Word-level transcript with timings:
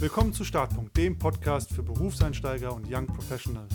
Willkommen 0.00 0.32
zu 0.32 0.44
Startpunkt, 0.44 0.96
dem 0.96 1.18
Podcast 1.18 1.74
für 1.74 1.82
Berufseinsteiger 1.82 2.74
und 2.74 2.90
Young 2.90 3.06
Professionals. 3.06 3.74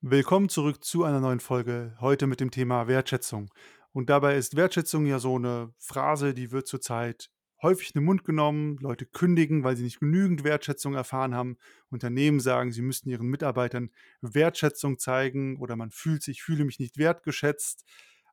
Willkommen 0.00 0.48
zurück 0.48 0.84
zu 0.84 1.02
einer 1.02 1.18
neuen 1.18 1.40
Folge, 1.40 1.96
heute 2.00 2.28
mit 2.28 2.38
dem 2.38 2.52
Thema 2.52 2.86
Wertschätzung. 2.86 3.50
Und 3.90 4.08
dabei 4.08 4.36
ist 4.36 4.54
Wertschätzung 4.54 5.04
ja 5.06 5.18
so 5.18 5.34
eine 5.34 5.74
Phrase, 5.78 6.32
die 6.32 6.52
wird 6.52 6.68
zurzeit 6.68 7.28
häufig 7.60 7.88
in 7.92 8.02
den 8.02 8.04
Mund 8.04 8.24
genommen. 8.24 8.76
Leute 8.80 9.04
kündigen, 9.04 9.64
weil 9.64 9.74
sie 9.74 9.82
nicht 9.82 9.98
genügend 9.98 10.44
Wertschätzung 10.44 10.94
erfahren 10.94 11.34
haben. 11.34 11.56
Unternehmen 11.90 12.38
sagen, 12.38 12.70
sie 12.70 12.82
müssten 12.82 13.10
ihren 13.10 13.26
Mitarbeitern 13.26 13.90
Wertschätzung 14.20 15.00
zeigen 15.00 15.56
oder 15.58 15.74
man 15.74 15.90
fühlt 15.90 16.22
sich, 16.22 16.40
fühle 16.40 16.64
mich 16.64 16.78
nicht 16.78 16.98
wertgeschätzt. 16.98 17.84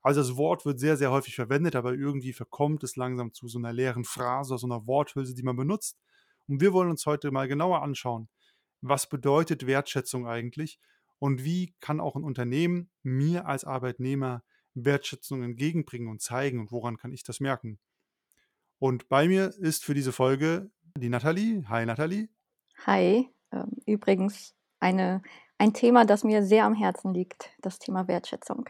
Also 0.02 0.21
das 0.21 0.38
Wort 0.38 0.66
wird 0.66 0.79
sehr, 0.79 0.97
sehr 0.97 1.11
häufig 1.11 1.36
verwendet, 1.36 1.75
aber 1.75 1.93
irgendwie 1.93 2.33
verkommt 2.33 2.83
es 2.83 2.96
langsam 2.96 3.33
zu 3.33 3.47
so 3.47 3.60
einer 3.60 3.74
leeren 3.74 4.05
Phrase, 4.05 4.57
so 4.57 4.68
einer 4.68 4.87
Worthülse, 4.87 5.36
die 5.36 5.43
man 5.43 5.55
benutzt. 5.55 6.00
Und 6.47 6.61
wir 6.61 6.74
wollen 6.74 6.89
uns 6.89 7.05
heute 7.05 7.32
mal 7.32 7.47
genauer 7.47 7.82
anschauen, 7.82 8.29
was 8.82 9.10
bedeutet 9.10 9.68
Wertschätzung 9.68 10.25
eigentlich 10.25 10.79
und 11.19 11.43
wie 11.43 11.75
kann 11.82 12.00
auch 12.00 12.15
ein 12.15 12.24
Unternehmen 12.24 12.89
mir 13.04 13.46
als 13.46 13.65
Arbeitnehmer 13.65 14.43
Wertschätzung 14.74 15.43
entgegenbringen 15.43 16.07
und 16.07 16.21
zeigen 16.21 16.60
und 16.60 16.71
woran 16.71 16.97
kann 16.97 17.11
ich 17.11 17.24
das 17.24 17.39
merken. 17.39 17.79
Und 18.79 19.10
bei 19.10 19.27
mir 19.27 19.54
ist 19.57 19.83
für 19.83 19.93
diese 19.93 20.13
Folge 20.13 20.71
die 20.97 21.10
Nathalie. 21.10 21.68
Hi 21.68 21.86
Nathalie. 21.86 22.29
Hi. 22.86 23.29
Ähm, 23.52 23.77
übrigens 23.86 24.55
eine, 24.79 25.21
ein 25.57 25.74
Thema, 25.74 26.05
das 26.05 26.24
mir 26.24 26.43
sehr 26.43 26.63
am 26.63 26.74
Herzen 26.74 27.13
liegt, 27.13 27.50
das 27.61 27.79
Thema 27.79 28.07
Wertschätzung. 28.07 28.69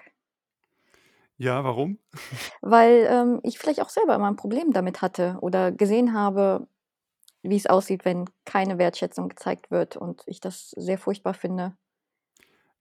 Ja, 1.40 1.64
warum? 1.64 1.98
Weil 2.62 3.08
ähm, 3.10 3.40
ich 3.44 3.60
vielleicht 3.60 3.82
auch 3.82 3.90
selber 3.90 4.14
immer 4.14 4.30
ein 4.30 4.36
Problem 4.36 4.74
damit 4.74 5.02
hatte 5.02 5.38
oder 5.40 5.72
gesehen 5.72 6.14
habe, 6.14 6.68
wie 7.42 7.56
es 7.56 7.66
aussieht, 7.66 8.04
wenn 8.04 8.30
keine 8.44 8.78
Wertschätzung 8.78 9.30
gezeigt 9.30 9.72
wird 9.72 9.96
und 9.96 10.22
ich 10.26 10.42
das 10.42 10.72
sehr 10.72 10.98
furchtbar 10.98 11.34
finde. 11.34 11.78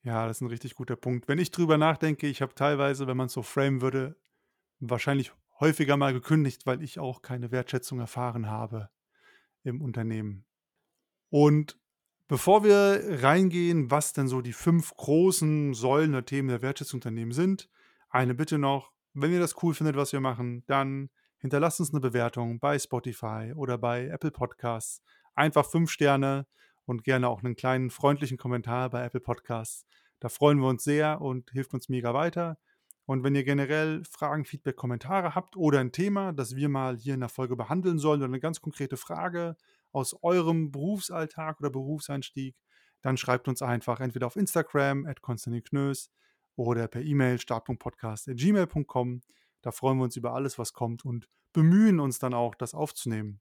Ja, 0.02 0.26
das 0.26 0.38
ist 0.38 0.40
ein 0.40 0.48
richtig 0.48 0.74
guter 0.74 0.96
Punkt. 0.96 1.28
Wenn 1.28 1.38
ich 1.38 1.52
drüber 1.52 1.78
nachdenke, 1.78 2.26
ich 2.26 2.42
habe 2.42 2.52
teilweise, 2.52 3.06
wenn 3.06 3.16
man 3.16 3.26
es 3.26 3.32
so 3.32 3.42
framen 3.42 3.80
würde, 3.80 4.16
wahrscheinlich 4.80 5.32
häufiger 5.60 5.96
mal 5.96 6.12
gekündigt, 6.12 6.66
weil 6.66 6.82
ich 6.82 6.98
auch 6.98 7.22
keine 7.22 7.52
Wertschätzung 7.52 8.00
erfahren 8.00 8.50
habe 8.50 8.90
im 9.62 9.80
Unternehmen. 9.80 10.44
Und 11.30 11.78
bevor 12.26 12.64
wir 12.64 13.22
reingehen, 13.22 13.92
was 13.92 14.14
denn 14.14 14.26
so 14.26 14.40
die 14.40 14.52
fünf 14.52 14.96
großen 14.96 15.74
Säulen 15.74 16.10
der 16.10 16.24
Themen 16.24 16.48
der 16.48 16.62
Wertschätzungsunternehmen 16.62 17.32
sind, 17.32 17.68
eine 18.10 18.34
Bitte 18.34 18.58
noch, 18.58 18.92
wenn 19.14 19.32
ihr 19.32 19.40
das 19.40 19.62
cool 19.62 19.74
findet, 19.74 19.96
was 19.96 20.12
wir 20.12 20.20
machen, 20.20 20.64
dann 20.66 21.10
hinterlasst 21.38 21.80
uns 21.80 21.92
eine 21.92 22.00
Bewertung 22.00 22.58
bei 22.58 22.78
Spotify 22.78 23.52
oder 23.54 23.78
bei 23.78 24.06
Apple 24.06 24.30
Podcasts. 24.30 25.02
Einfach 25.34 25.66
fünf 25.66 25.90
Sterne 25.90 26.46
und 26.84 27.04
gerne 27.04 27.28
auch 27.28 27.42
einen 27.42 27.56
kleinen 27.56 27.90
freundlichen 27.90 28.38
Kommentar 28.38 28.90
bei 28.90 29.04
Apple 29.04 29.20
Podcasts. 29.20 29.86
Da 30.20 30.28
freuen 30.28 30.58
wir 30.58 30.68
uns 30.68 30.84
sehr 30.84 31.20
und 31.20 31.50
hilft 31.50 31.74
uns 31.74 31.88
mega 31.88 32.14
weiter. 32.14 32.58
Und 33.04 33.24
wenn 33.24 33.34
ihr 33.34 33.44
generell 33.44 34.02
Fragen, 34.04 34.44
Feedback, 34.44 34.76
Kommentare 34.76 35.34
habt 35.34 35.56
oder 35.56 35.80
ein 35.80 35.92
Thema, 35.92 36.32
das 36.32 36.56
wir 36.56 36.68
mal 36.68 36.96
hier 36.96 37.14
in 37.14 37.20
der 37.20 37.28
Folge 37.28 37.56
behandeln 37.56 37.98
sollen 37.98 38.20
oder 38.20 38.28
eine 38.28 38.40
ganz 38.40 38.60
konkrete 38.60 38.96
Frage 38.96 39.56
aus 39.92 40.14
eurem 40.22 40.70
Berufsalltag 40.70 41.60
oder 41.60 41.70
Berufseinstieg, 41.70 42.56
dann 43.00 43.16
schreibt 43.16 43.48
uns 43.48 43.62
einfach 43.62 44.00
entweder 44.00 44.26
auf 44.26 44.36
Instagram 44.36 45.06
at 45.06 45.22
Konstantin 45.22 45.62
Knös 45.62 46.10
oder 46.58 46.88
per 46.88 47.02
E-Mail 47.02 47.38
startpunktpodcast.gmail.com. 47.38 49.20
Da 49.62 49.70
freuen 49.70 49.98
wir 49.98 50.04
uns 50.04 50.16
über 50.16 50.34
alles, 50.34 50.58
was 50.58 50.72
kommt 50.72 51.04
und 51.04 51.28
bemühen 51.52 52.00
uns 52.00 52.18
dann 52.18 52.34
auch, 52.34 52.54
das 52.54 52.74
aufzunehmen. 52.74 53.40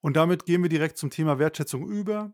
Und 0.00 0.16
damit 0.16 0.46
gehen 0.46 0.62
wir 0.62 0.68
direkt 0.70 0.96
zum 0.96 1.10
Thema 1.10 1.38
Wertschätzung 1.38 1.88
über. 1.88 2.32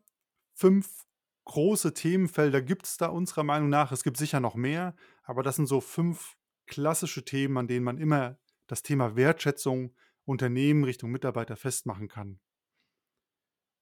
Fünf 0.55 1.07
große 1.47 1.95
Themenfelder 1.95 2.61
gibt 2.61 2.87
es 2.87 2.97
da 2.97 3.07
unserer 3.07 3.43
Meinung 3.43 3.69
nach. 3.69 3.91
Es 3.91 4.05
gibt 4.05 4.19
sicher 4.19 4.41
noch 4.41 4.55
mehr, 4.55 4.95
aber 5.23 5.43
das 5.43 5.57
sind 5.57 5.67
so 5.67 5.81
fünf 5.81 6.37
klassische 6.67 7.25
Themen, 7.25 7.57
an 7.57 7.67
denen 7.67 7.85
man 7.85 7.99
immer 7.99 8.39
das 8.67 8.83
Thema 8.83 9.17
Wertschätzung 9.17 9.95
Unternehmen 10.25 10.85
Richtung 10.85 11.11
Mitarbeiter 11.11 11.57
festmachen 11.57 12.09
kann. 12.09 12.41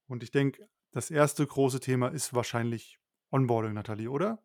Und 0.07 0.23
ich 0.23 0.31
denke, 0.31 0.69
das 0.91 1.11
erste 1.11 1.45
große 1.45 1.79
Thema 1.79 2.09
ist 2.09 2.33
wahrscheinlich 2.33 2.99
Onboarding, 3.31 3.73
Nathalie, 3.73 4.09
oder? 4.09 4.41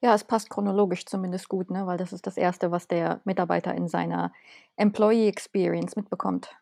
Ja, 0.00 0.14
es 0.14 0.24
passt 0.24 0.50
chronologisch 0.50 1.06
zumindest 1.06 1.48
gut, 1.48 1.70
ne? 1.70 1.86
weil 1.86 1.98
das 1.98 2.12
ist 2.12 2.26
das 2.26 2.36
Erste, 2.36 2.70
was 2.70 2.88
der 2.88 3.20
Mitarbeiter 3.24 3.74
in 3.74 3.88
seiner 3.88 4.32
Employee 4.76 5.28
Experience 5.28 5.96
mitbekommt. 5.96 6.56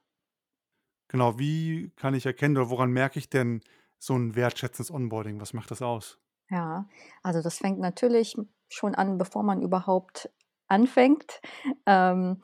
Genau, 1.09 1.39
wie 1.39 1.93
kann 1.97 2.15
ich 2.15 2.27
erkennen 2.27 2.57
oder 2.57 2.71
woran 2.71 2.91
merke 2.91 3.19
ich 3.19 3.31
denn 3.31 3.61
so 3.99 4.15
ein 4.17 4.35
wertschätzendes 4.35 4.91
Onboarding? 4.91 5.41
Was 5.41 5.53
macht 5.53 5.71
das 5.71 5.83
aus? 5.83 6.19
Ja, 6.51 6.89
also 7.23 7.43
das 7.43 7.59
fängt 7.59 7.79
natürlich 7.81 8.37
schon 8.69 8.95
an, 8.95 9.19
bevor 9.19 9.43
man 9.43 9.63
überhaupt 9.63 10.31
anfängt. 10.69 11.41
Ähm, 11.87 12.43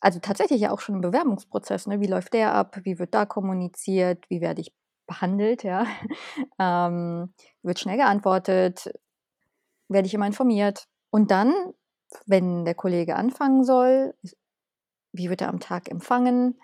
also 0.00 0.18
tatsächlich 0.20 0.60
ja 0.60 0.70
auch 0.70 0.80
schon 0.80 0.96
im 0.96 1.00
Bewerbungsprozess. 1.00 1.86
Ne? 1.86 2.00
Wie 2.00 2.06
läuft 2.06 2.34
der 2.34 2.54
ab? 2.54 2.78
Wie 2.84 2.98
wird 2.98 3.14
da 3.14 3.26
kommuniziert? 3.26 4.28
Wie 4.28 4.40
werde 4.40 4.60
ich 4.62 4.74
behandelt? 5.06 5.62
Ja? 5.62 5.86
ähm, 6.58 7.34
wird 7.62 7.78
schnell 7.78 7.96
geantwortet? 7.96 8.92
Werde 9.94 10.06
ich 10.06 10.14
immer 10.14 10.26
informiert. 10.26 10.86
Und 11.10 11.30
dann, 11.30 11.54
wenn 12.26 12.64
der 12.66 12.74
Kollege 12.74 13.16
anfangen 13.16 13.64
soll, 13.64 14.14
wie 15.12 15.30
wird 15.30 15.40
er 15.40 15.48
am 15.48 15.60
Tag 15.60 15.90
empfangen? 15.90 16.60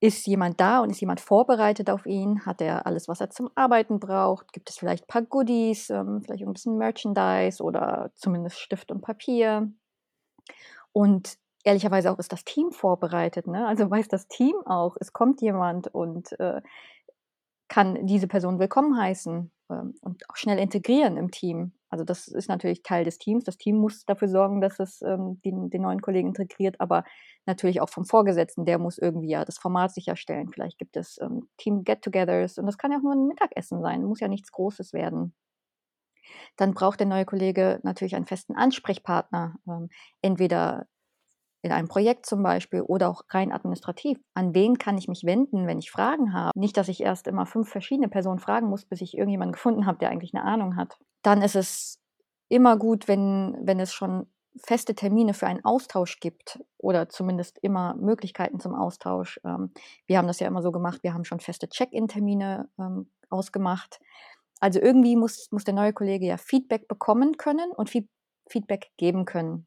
Ist 0.00 0.26
jemand 0.28 0.60
da 0.60 0.80
und 0.80 0.90
ist 0.90 1.00
jemand 1.00 1.20
vorbereitet 1.20 1.90
auf 1.90 2.06
ihn? 2.06 2.46
Hat 2.46 2.60
er 2.60 2.86
alles, 2.86 3.08
was 3.08 3.20
er 3.20 3.30
zum 3.30 3.50
Arbeiten 3.56 3.98
braucht? 3.98 4.52
Gibt 4.52 4.70
es 4.70 4.78
vielleicht 4.78 5.04
ein 5.04 5.08
paar 5.08 5.22
Goodies, 5.22 5.90
ähm, 5.90 6.22
vielleicht 6.22 6.44
ein 6.44 6.52
bisschen 6.52 6.78
Merchandise 6.78 7.62
oder 7.62 8.12
zumindest 8.14 8.60
Stift 8.60 8.92
und 8.92 9.00
Papier? 9.00 9.72
Und 10.92 11.36
ehrlicherweise 11.64 12.12
auch 12.12 12.18
ist 12.18 12.32
das 12.32 12.44
Team 12.44 12.70
vorbereitet. 12.70 13.48
Ne? 13.48 13.66
Also 13.66 13.90
weiß 13.90 14.08
das 14.08 14.28
Team 14.28 14.54
auch, 14.64 14.96
es 15.00 15.12
kommt 15.12 15.42
jemand 15.42 15.88
und 15.92 16.38
äh, 16.38 16.62
kann 17.68 18.06
diese 18.06 18.28
Person 18.28 18.58
willkommen 18.58 18.96
heißen 18.96 19.50
ähm, 19.70 19.94
und 20.00 20.30
auch 20.30 20.36
schnell 20.36 20.58
integrieren 20.58 21.16
im 21.16 21.30
Team. 21.30 21.72
Also 21.90 22.04
das 22.04 22.28
ist 22.28 22.48
natürlich 22.48 22.82
Teil 22.82 23.04
des 23.04 23.18
Teams. 23.18 23.44
Das 23.44 23.56
Team 23.56 23.76
muss 23.76 24.04
dafür 24.04 24.28
sorgen, 24.28 24.60
dass 24.60 24.78
es 24.78 25.02
ähm, 25.02 25.40
den, 25.44 25.70
den, 25.70 25.82
neuen 25.82 26.02
Kollegen 26.02 26.28
integriert, 26.28 26.80
aber 26.80 27.04
natürlich 27.46 27.80
auch 27.80 27.88
vom 27.88 28.04
Vorgesetzten, 28.04 28.64
der 28.64 28.78
muss 28.78 28.98
irgendwie 28.98 29.30
ja 29.30 29.44
das 29.44 29.58
Format 29.58 29.92
sicherstellen. 29.92 30.50
Vielleicht 30.52 30.78
gibt 30.78 30.96
es 30.96 31.18
ähm, 31.20 31.48
Team-Get-togethers 31.56 32.58
und 32.58 32.66
das 32.66 32.78
kann 32.78 32.92
ja 32.92 32.98
auch 32.98 33.02
nur 33.02 33.14
ein 33.14 33.26
Mittagessen 33.26 33.80
sein, 33.80 34.04
muss 34.04 34.20
ja 34.20 34.28
nichts 34.28 34.52
Großes 34.52 34.92
werden. 34.92 35.34
Dann 36.56 36.74
braucht 36.74 37.00
der 37.00 37.06
neue 37.06 37.24
Kollege 37.24 37.80
natürlich 37.82 38.14
einen 38.16 38.26
festen 38.26 38.54
Ansprechpartner, 38.54 39.56
ähm, 39.66 39.88
entweder 40.20 40.86
in 41.62 41.72
einem 41.72 41.88
Projekt 41.88 42.26
zum 42.26 42.42
Beispiel 42.42 42.82
oder 42.82 43.08
auch 43.08 43.22
rein 43.30 43.52
administrativ. 43.52 44.18
An 44.34 44.54
wen 44.54 44.78
kann 44.78 44.96
ich 44.96 45.08
mich 45.08 45.24
wenden, 45.24 45.66
wenn 45.66 45.78
ich 45.78 45.90
Fragen 45.90 46.32
habe? 46.32 46.58
Nicht, 46.58 46.76
dass 46.76 46.88
ich 46.88 47.02
erst 47.02 47.26
immer 47.26 47.46
fünf 47.46 47.68
verschiedene 47.68 48.08
Personen 48.08 48.38
fragen 48.38 48.68
muss, 48.68 48.84
bis 48.84 49.00
ich 49.00 49.16
irgendjemanden 49.16 49.52
gefunden 49.54 49.86
habe, 49.86 49.98
der 49.98 50.10
eigentlich 50.10 50.34
eine 50.34 50.44
Ahnung 50.44 50.76
hat. 50.76 50.98
Dann 51.28 51.42
ist 51.42 51.56
es 51.56 52.00
immer 52.48 52.78
gut, 52.78 53.06
wenn, 53.06 53.54
wenn 53.60 53.80
es 53.80 53.92
schon 53.92 54.32
feste 54.56 54.94
Termine 54.94 55.34
für 55.34 55.46
einen 55.46 55.62
Austausch 55.62 56.20
gibt 56.20 56.58
oder 56.78 57.10
zumindest 57.10 57.58
immer 57.60 57.94
Möglichkeiten 57.96 58.60
zum 58.60 58.74
Austausch. 58.74 59.38
Ähm, 59.44 59.72
wir 60.06 60.16
haben 60.16 60.26
das 60.26 60.40
ja 60.40 60.46
immer 60.46 60.62
so 60.62 60.72
gemacht, 60.72 61.02
wir 61.02 61.12
haben 61.12 61.26
schon 61.26 61.38
feste 61.38 61.68
Check-in-Termine 61.68 62.70
ähm, 62.78 63.10
ausgemacht. 63.28 64.00
Also 64.58 64.80
irgendwie 64.80 65.16
muss, 65.16 65.48
muss 65.50 65.64
der 65.64 65.74
neue 65.74 65.92
Kollege 65.92 66.24
ja 66.24 66.38
Feedback 66.38 66.88
bekommen 66.88 67.36
können 67.36 67.72
und 67.72 67.90
Feedback 68.48 68.90
geben 68.96 69.26
können. 69.26 69.66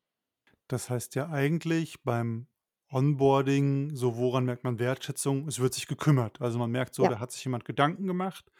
Das 0.67 0.89
heißt 0.89 1.13
ja 1.13 1.29
eigentlich 1.29 2.01
beim 2.01 2.47
Onboarding, 2.91 3.95
so 3.95 4.17
woran 4.17 4.45
merkt 4.45 4.63
man 4.63 4.79
Wertschätzung? 4.79 5.47
Es 5.47 5.59
wird 5.59 5.75
sich 5.75 5.85
gekümmert. 5.85 6.41
Also 6.41 6.57
man 6.57 6.71
merkt 6.71 6.95
so, 6.95 7.03
Ja. 7.03 7.09
da 7.09 7.19
hat 7.19 7.31
sich 7.31 7.45
jemand 7.45 7.65
Gedanken 7.65 8.07
gemacht 8.07 8.51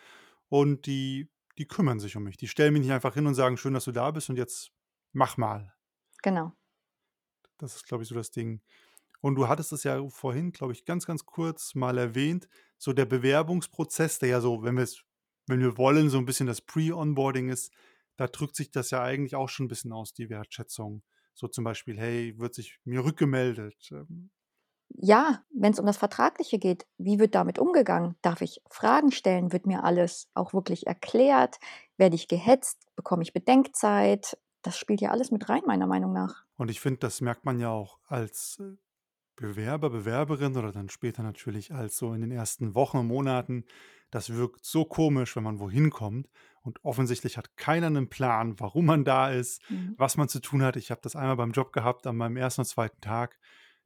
und 0.50 0.86
die, 0.86 1.32
die 1.62 1.68
kümmern 1.68 2.00
sich 2.00 2.18
um 2.18 2.24
mich. 2.24 2.38
Die 2.38 2.48
stellen 2.48 2.74
mich 2.74 2.82
nicht 2.82 2.92
einfach 2.92 3.14
hin 3.14 3.28
und 3.28 3.36
sagen, 3.36 3.56
schön, 3.56 3.76
dass 3.76 3.86
du 3.86 3.92
da 3.92 4.10
bist 4.10 4.32
und 4.32 4.36
jetzt 4.36 4.72
mach 5.12 5.38
mal. 5.38 5.76
Genau. 6.24 6.54
Das 7.60 7.76
ist, 7.76 7.86
glaube 7.86 8.02
ich, 8.02 8.10
so 8.10 8.16
das 8.16 8.32
Ding. 8.32 8.64
Und 9.20 9.36
du 9.36 9.48
hattest 9.48 9.72
es 9.72 9.84
ja 9.84 10.04
vorhin, 10.10 10.54
glaube 10.54 10.74
ich, 10.74 10.86
ganz, 10.86 11.06
ganz 11.06 11.24
kurz 11.28 11.76
mal 11.76 12.00
erwähnt, 12.00 12.50
so 12.80 12.94
der 12.94 13.06
Bewerbungsprozess, 13.06 14.18
der 14.18 14.30
ja 14.30 14.42
so, 14.42 14.64
wenn 14.64 14.76
wir 14.76 14.86
es, 14.86 15.04
wenn 15.46 15.60
wir 15.60 15.78
wollen, 15.78 16.10
so 16.10 16.18
ein 16.18 16.26
bisschen 16.26 16.48
das 16.48 16.62
Pre-Onboarding 16.62 17.50
ist, 17.50 17.72
da 18.18 18.26
drückt 18.26 18.56
sich 18.56 18.72
das 18.72 18.90
ja 18.90 19.04
eigentlich 19.04 19.36
auch 19.36 19.50
schon 19.50 19.68
ein 19.68 19.70
bisschen 19.70 19.94
aus, 19.94 20.14
die 20.14 20.32
Wertschätzung. 20.32 21.04
So 21.36 21.48
zum 21.48 21.64
Beispiel, 21.64 22.00
hey, 22.00 22.40
wird 22.40 22.56
sich 22.56 22.80
mir 22.86 23.06
rückgemeldet? 23.06 23.94
Ja, 24.98 25.44
wenn 25.54 25.72
es 25.74 25.80
um 25.80 25.86
das 25.86 25.98
Vertragliche 25.98 26.60
geht, 26.60 26.86
wie 26.98 27.20
wird 27.20 27.36
damit 27.36 27.60
umgegangen? 27.60 28.16
Darf 28.22 28.42
ich 28.42 28.62
Fragen 28.70 29.12
stellen? 29.12 29.52
Wird 29.54 29.66
mir 29.66 29.84
alles 29.84 30.30
auch 30.34 30.54
wirklich 30.54 30.88
erklärt? 30.88 31.58
Werde 31.98 32.16
ich 32.16 32.28
gehetzt? 32.28 32.88
Bekomme 32.96 33.24
ich 33.24 33.34
Bedenkzeit? 33.34 34.38
Das 34.64 34.78
spielt 34.78 35.02
ja 35.02 35.12
alles 35.12 35.32
mit 35.32 35.50
rein, 35.50 35.62
meiner 35.66 35.88
Meinung 35.88 36.14
nach. 36.14 36.46
Und 36.60 36.70
ich 36.70 36.80
finde, 36.80 37.00
das 37.00 37.22
merkt 37.22 37.46
man 37.46 37.60
ja 37.60 37.70
auch 37.70 38.00
als 38.08 38.60
äh, 38.60 38.76
Bewerber, 39.36 39.90
Bewerberin 39.90 40.58
oder 40.58 40.72
dann 40.72 40.90
später 40.90 41.24
natürlich 41.24 41.74
als 41.74 41.98
so 41.98 42.14
in 42.14 42.22
den 42.22 42.32
ersten 42.32 42.76
Wochen 42.76 42.98
und 42.98 43.08
Monaten, 43.08 43.66
das 44.12 44.34
wirkt 44.36 44.66
so 44.66 44.86
komisch, 44.86 45.36
wenn 45.36 45.44
man 45.44 45.60
wohin 45.60 45.90
kommt 45.92 46.30
und 46.62 46.84
offensichtlich 46.86 47.38
hat 47.38 47.58
keiner 47.58 47.90
'nen 47.90 48.10
Plan, 48.10 48.60
warum 48.60 48.86
man 48.86 49.06
da 49.06 49.32
ist, 49.32 49.62
Mhm. 49.70 49.96
was 49.98 50.18
man 50.18 50.30
zu 50.30 50.42
tun 50.42 50.64
hat. 50.64 50.76
Ich 50.78 50.92
habe 50.92 51.02
das 51.04 51.16
einmal 51.16 51.38
beim 51.38 51.52
Job 51.52 51.74
gehabt 51.74 52.08
an 52.08 52.18
meinem 52.18 52.38
1. 52.38 52.62
und 52.64 52.66
2. 52.66 53.02
Tag. 53.02 53.40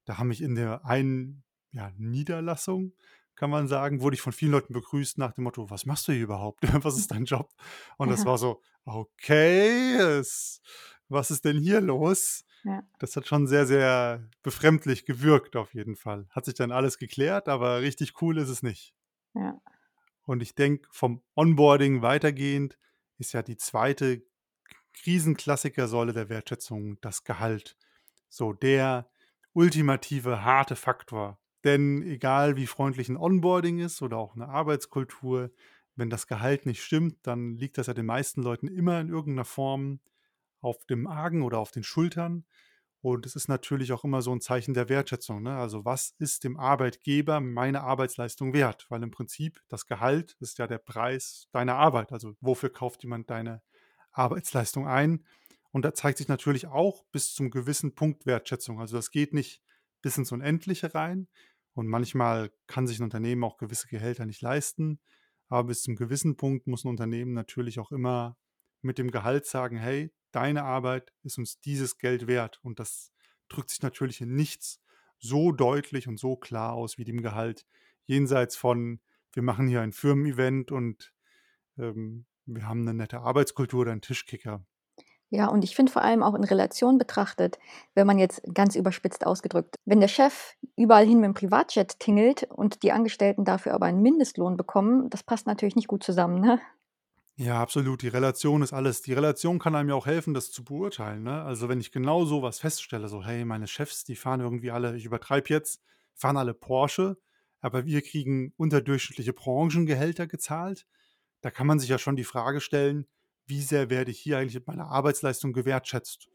Da 0.05 0.17
haben 0.19 0.27
mich 0.27 0.41
in 0.41 0.55
der 0.55 0.85
einen, 0.85 1.43
ja, 1.71 1.91
Niederlassung, 1.97 2.93
kann 3.35 3.49
man 3.49 3.67
sagen, 3.67 4.01
wurde 4.01 4.15
ich 4.15 4.21
von 4.21 4.31
vielen 4.33 4.51
Leuten 4.51 4.73
begrüßt 4.73 5.17
nach 5.17 5.33
dem 5.33 5.43
Motto: 5.45 5.69
„Was 5.69 5.85
machst 5.85 6.07
du 6.07 6.13
hier 6.13 6.23
überhaupt? 6.23 6.61
Was 6.85 6.97
ist 6.97 7.11
dein 7.11 7.25
Job?“ 7.25 7.51
Und 7.97 8.09
das 8.09 8.25
war 8.25 8.37
so: 8.37 8.61
„Okay, 8.85 9.95
es 9.97 10.61
was 11.09 11.31
ist 11.31 11.45
denn 11.45 11.59
hier 11.59 11.81
los?“ 11.81 12.45
Ja. 12.65 12.85
Das 12.99 13.15
hat 13.17 13.27
schon 13.27 13.47
sehr, 13.47 13.65
sehr 13.67 14.29
befremdlich 14.43 15.05
gewirkt 15.05 15.55
auf 15.57 15.73
jeden 15.73 15.95
Fall. 15.97 16.27
Hat 16.31 16.45
sich 16.45 16.55
dann 16.55 16.71
alles 16.71 16.97
geklärt, 16.97 17.49
aber 17.49 17.81
richtig 17.81 18.21
cool 18.21 18.37
ist 18.37 18.49
es 18.49 18.63
nicht. 18.63 18.91
Ja. 19.35 19.59
Und 20.27 20.41
ich 20.41 20.55
denke, 20.55 20.87
vom 20.91 21.21
Onboarding 21.35 22.01
weitergehend 22.01 22.77
ist 23.17 23.33
ja 23.33 23.41
die 23.43 23.57
2. 23.57 24.25
Krisenklassiker-Säule 24.93 26.13
der 26.13 26.29
Wertschätzung 26.29 26.99
das 27.01 27.23
Gehalt. 27.23 27.77
So 28.29 28.53
der 28.53 29.09
ultimative 29.55 30.43
harte 30.45 30.75
Faktor. 30.77 31.39
Denn 31.65 32.03
egal 32.03 32.57
wie 32.57 32.67
freundlich 32.67 33.09
'n 33.09 33.17
Onboarding 33.17 33.79
ist 33.79 34.01
oder 34.03 34.17
auch 34.17 34.35
'ne 34.35 34.47
Arbeitskultur, 34.49 35.51
wenn 35.95 36.09
das 36.11 36.27
Gehalt 36.27 36.65
nicht 36.67 36.83
stimmt, 36.83 37.17
dann 37.27 37.57
liegt 37.57 37.77
das 37.79 37.87
ja 37.87 37.93
den 37.95 38.05
meisten 38.07 38.43
Leuten 38.43 38.67
immer 38.67 38.99
in 39.01 39.09
irgend 39.09 39.35
'ner 39.37 39.45
Form 39.45 40.01
auf 40.61 40.85
dem 40.87 41.03
Magen 41.03 41.43
oder 41.43 41.59
auf 41.59 41.71
den 41.71 41.83
Schultern. 41.83 42.45
Und 43.01 43.25
es 43.27 43.35
ist 43.37 43.47
natürlich 43.49 43.93
auch 43.93 44.03
immer 44.05 44.21
so 44.23 44.33
'n 44.33 44.41
Zeichen 44.41 44.73
der 44.75 44.89
Wertschätzung, 44.89 45.43
ne? 45.43 45.57
Also, 45.57 45.85
was 45.85 46.15
ist 46.19 46.43
dem 46.45 46.57
Arbeitgeber 46.59 47.39
meine 47.41 47.83
Arbeitsleistung 47.83 48.53
wert? 48.53 48.87
Weil 48.89 49.03
im 49.03 49.11
Prinzip 49.11 49.61
das 49.69 49.87
Gehalt 49.87 50.37
ist 50.41 50.57
ja 50.59 50.67
der 50.67 50.79
Preis 50.79 51.47
deiner 51.53 51.75
Arbeit. 51.77 52.11
Also, 52.13 52.35
wofür 52.41 52.71
kauft 52.71 53.03
jemand 53.03 53.29
deine 53.31 53.61
Arbeitsleistung 54.13 54.87
ein? 54.87 55.25
Und 55.75 55.81
da 55.83 55.93
zeigt 55.93 56.19
sich 56.19 56.29
natürlich 56.29 56.67
auch 56.67 57.03
bis 57.11 57.33
zum 57.33 57.51
gewissen 57.51 57.95
Punkt 57.95 58.25
Wertschätzung. 58.25 58.79
Also, 58.79 58.95
das 58.95 59.11
geht 59.11 59.33
nicht 59.33 59.61
bis 60.01 60.17
ins 60.17 60.31
Unendliche 60.31 60.95
rein 60.95 61.27
und 61.73 61.87
manchmal 61.87 62.49
kann 62.65 62.87
sich 62.87 62.97
'n 63.01 63.03
Unternehmen 63.03 63.43
auch 63.43 63.57
gewisse 63.57 63.89
Gehälter 63.89 64.25
nicht 64.25 64.41
leisten. 64.41 65.01
Aber 65.49 65.65
bis 65.67 65.81
zum 65.81 65.97
gewissen 65.97 66.37
Punkt 66.37 66.65
muss 66.67 66.85
'n 66.85 66.87
Unternehmen 66.91 67.33
natürlich 67.33 67.77
auch 67.79 67.91
immer 67.91 68.37
mit 68.83 68.97
dem 68.99 69.11
Gehalt 69.11 69.47
sagen: 69.47 69.75
„Hey, 69.75 70.13
deine 70.31 70.63
Arbeit 70.63 71.11
ist 71.23 71.37
uns 71.39 71.59
dieses 71.59 71.97
Geld 71.97 72.25
wert.“ 72.25 72.57
Und 72.63 72.79
das 72.79 73.11
drückt 73.49 73.69
sich 73.69 73.81
natürlich 73.81 74.21
in 74.21 74.33
nichts 74.33 74.79
so 75.19 75.51
deutlich 75.51 76.07
und 76.07 76.17
so 76.21 76.37
klar 76.37 76.71
aus 76.71 76.97
wie 76.97 77.03
dem 77.03 77.21
Gehalt 77.21 77.65
jenseits 78.05 78.55
von: 78.55 79.01
„Wir 79.33 79.43
machen 79.43 79.67
hier 79.67 79.81
ein 79.81 79.91
Firmen-Event 79.91 80.71
und, 80.71 81.11
ähm, 81.77 82.27
wir 82.45 82.67
haben 82.67 82.83
'ne 82.85 82.93
nette 82.95 83.21
Arbeitskultur 83.21 83.81
oder 83.81 83.93
'n 83.93 84.01
Tischkicker.“ 84.01 84.65
Ja, 85.35 85.47
und 85.47 85.65
ich 85.65 85.75
finde 85.75 85.91
vor 85.91 86.01
allem 86.01 86.23
auch 86.23 86.33
in 86.33 86.45
Relation 86.45 86.97
betrachtet, 86.97 87.59
wenn 87.93 88.07
man 88.07 88.17
jetzt 88.17 88.41
ganz 88.53 88.75
überspitzt 88.75 89.25
ausgedrückt 89.27 89.75
wenn 89.83 89.99
der 89.99 90.07
Chef 90.07 90.55
überall 90.77 91.05
hin 91.05 91.19
mit'm 91.23 91.33
Privatjet 91.33 91.99
tingelt 91.99 92.43
und 92.49 92.83
die 92.83 92.93
Angestellten 92.93 93.43
dafür 93.43 93.73
aber 93.73 93.85
einen 93.87 94.01
Mindestlohn 94.01 94.55
bekommen, 94.55 95.09
das 95.09 95.23
passt 95.23 95.45
natürlich 95.45 95.75
nicht 95.75 95.89
gut 95.89 96.03
zusammen, 96.03 96.39
ne? 96.39 96.59
Ja, 97.37 97.61
absolut. 97.61 98.01
Die 98.01 98.07
Relation 98.07 98.61
ist 98.61 98.71
alles. 98.71 99.01
Die 99.01 99.11
Relation 99.13 99.59
kann 99.59 99.75
einem 99.75 99.89
ja 99.89 99.95
auch 99.95 100.05
helfen, 100.05 100.33
das 100.33 100.51
zu 100.51 100.63
beurteilen, 100.63 101.23
ne? 101.23 101.41
Also, 101.43 101.67
wenn 101.67 101.81
ich 101.81 101.91
genau 101.91 102.23
so 102.23 102.41
was 102.41 102.59
feststelle, 102.59 103.09
so: 103.09 103.25
„Hey, 103.25 103.43
meine 103.43 103.67
Chefs, 103.67 104.05
die 104.05 104.15
fahren 104.15 104.39
irgendwie 104.39 104.71
alle- 104.71 104.95
ich 104.95 105.03
übertreibe 105.05 105.49
jetzt- 105.49 105.81
fahren 106.13 106.37
alle 106.37 106.53
Porsche, 106.53 107.17
aber 107.59 107.85
wir 107.85 108.01
kriegen 108.03 108.53
unterdurchschnittliche 108.55 109.33
Branchengehälter 109.33 110.27
gezahlt.“ 110.27 110.85
Da 111.41 111.51
kann 111.51 111.67
man 111.67 111.79
sich 111.79 111.89
ja 111.89 111.97
schon 111.97 112.15
die 112.15 112.23
Frage 112.25 112.61
stellen: 112.61 113.05
„Wie 113.47 113.61
sehr 113.61 113.89
werde 113.89 114.11
ich 114.11 114.19
hier 114.19 114.37
eigentlich 114.37 114.55
mit 114.55 114.67
meiner 114.67 114.87
Arbeitsleistung 114.89 115.53
gewertschätzt?“ 115.53 116.29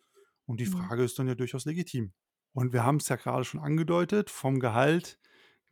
Und 0.47 0.61
die 0.61 0.67
Mhm. 0.67 0.91
Frage 0.91 1.05
ist 1.05 1.19
dann 1.19 1.29
ja 1.29 1.35
durchaus 1.35 1.65
legitim. 1.65 2.13
Und 2.53 2.73
wir 2.73 2.85
haben's 2.85 3.09
ja 3.09 3.17
grade 3.17 3.45
schon 3.45 3.61
angedeutet, 3.61 4.31
vom 4.31 4.61
Gehalt 4.61 5.19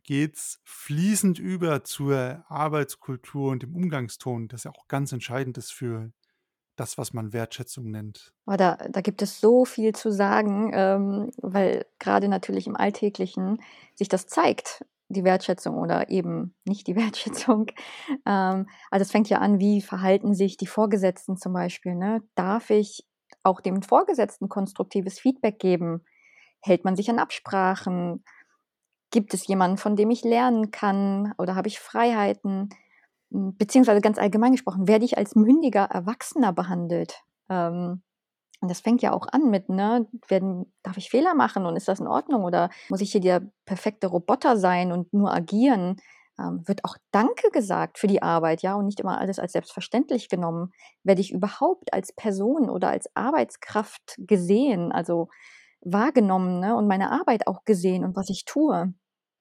geht's 0.03 0.61
fließend 0.65 1.39
über 1.39 1.83
zur 1.83 2.45
Arbeitskultur 2.49 3.51
und 3.51 3.63
dem 3.63 3.75
Umgangston, 3.75 4.47
das 4.47 4.63
ja 4.65 4.71
auch 4.71 4.87
ganz 4.87 5.11
entscheidend 5.11 5.57
ist 5.57 5.73
für 5.73 6.11
das, 6.77 6.97
was 6.97 7.13
man 7.13 7.33
Wertschätzung 7.33 7.91
nennt. 7.91 8.33
Oh, 8.47 8.55
da 8.57 8.77
da 8.89 9.01
gibt 9.01 9.21
es 9.21 9.39
so 9.39 9.63
viel 9.65 9.93
zu 9.93 10.11
sagen, 10.11 10.71
ähm, 10.73 11.31
weil 11.37 11.85
grade 11.99 12.27
natürlich 12.27 12.65
im 12.67 12.75
Alltäglichen 12.75 13.61
sich 13.95 14.09
das 14.09 14.25
zeigt, 14.27 14.83
die 15.09 15.23
Wertschätzung 15.23 15.77
oder 15.77 16.09
eben 16.09 16.55
nicht 16.65 16.87
die 16.87 16.95
Wertschätzung. 16.95 17.67
Ähm, 18.25 18.67
also, 18.91 19.03
es 19.03 19.11
fängt 19.11 19.29
ja 19.29 19.39
an, 19.39 19.59
wie 19.59 19.81
verhalten 19.81 20.33
sich 20.33 20.57
die 20.57 20.67
Vorgesetzten 20.67 21.37
zum 21.37 21.53
Beispiel, 21.53 21.95
ne? 21.95 22.21
Darf 22.35 22.69
ich 22.69 23.05
auch 23.43 23.61
dem 23.61 23.81
Vorgesetzten 23.81 24.49
konstruktives 24.49 25.19
Feedback 25.19 25.59
geben? 25.59 26.03
Hält 26.61 26.83
man 26.85 26.95
sich 26.95 27.09
an 27.09 27.19
Absprachen? 27.19 28.23
Gibt 29.11 29.33
es 29.33 29.47
jemanden, 29.47 29.77
von 29.77 29.95
dem 29.95 30.11
ich 30.11 30.23
lernen 30.23 30.71
kann 30.71 31.33
oder 31.37 31.55
habe 31.55 31.67
ich 31.67 31.79
Freiheiten? 31.79 32.69
Hm, 33.31 33.55
beziehungsweise 33.57 34.01
ganz 34.01 34.17
allgemein 34.19 34.53
gesprochen, 34.53 34.87
werde 34.87 35.05
ich 35.05 35.17
als 35.17 35.35
mündiger 35.35 35.85
Erwachsener 35.85 36.53
behandelt? 36.53 37.21
Ähm, 37.49 38.03
und 38.61 38.69
das 38.71 38.81
fängt 38.81 39.01
ja 39.01 39.13
auch 39.13 39.27
an 39.31 39.49
mit, 39.49 39.69
ne, 39.69 40.07
werden 40.27 40.73
darf 40.83 40.97
ich 40.97 41.09
Fehler 41.09 41.33
machen 41.35 41.65
und 41.65 41.75
ist 41.77 41.87
das 41.87 41.99
in 41.99 42.07
Ordnung 42.07 42.43
oder 42.43 42.69
muss 42.89 43.01
ich 43.01 43.11
hier 43.11 43.21
der 43.21 43.41
perfekte 43.65 44.07
Roboter 44.07 44.57
sein 44.57 44.91
und 44.91 45.13
nur 45.13 45.33
agieren? 45.33 45.97
Ähm, 46.39 46.63
wird 46.67 46.85
auch 46.85 46.97
„Danke“ 47.11 47.49
gesagt 47.51 47.97
für 47.99 48.07
die 48.07 48.21
Arbeit, 48.23 48.61
ja, 48.61 48.75
und 48.75 48.85
nicht 48.85 48.99
immer 48.99 49.19
alles 49.19 49.39
als 49.39 49.51
selbstverständlich 49.53 50.29
genommen? 50.29 50.71
Werde 51.03 51.21
ich 51.21 51.31
überhaupt 51.33 51.93
als 51.93 52.13
Person 52.13 52.69
oder 52.69 52.89
als 52.89 53.09
Arbeitskraft 53.15 54.15
gesehen, 54.19 54.91
also, 54.91 55.29
wahrgenommen, 55.81 56.59
ne, 56.59 56.75
und 56.75 56.87
meine 56.87 57.11
Arbeit 57.11 57.47
auch 57.47 57.63
gesehen 57.65 58.03
und 58.05 58.15
was 58.15 58.29
ich 58.29 58.45
tue? 58.45 58.93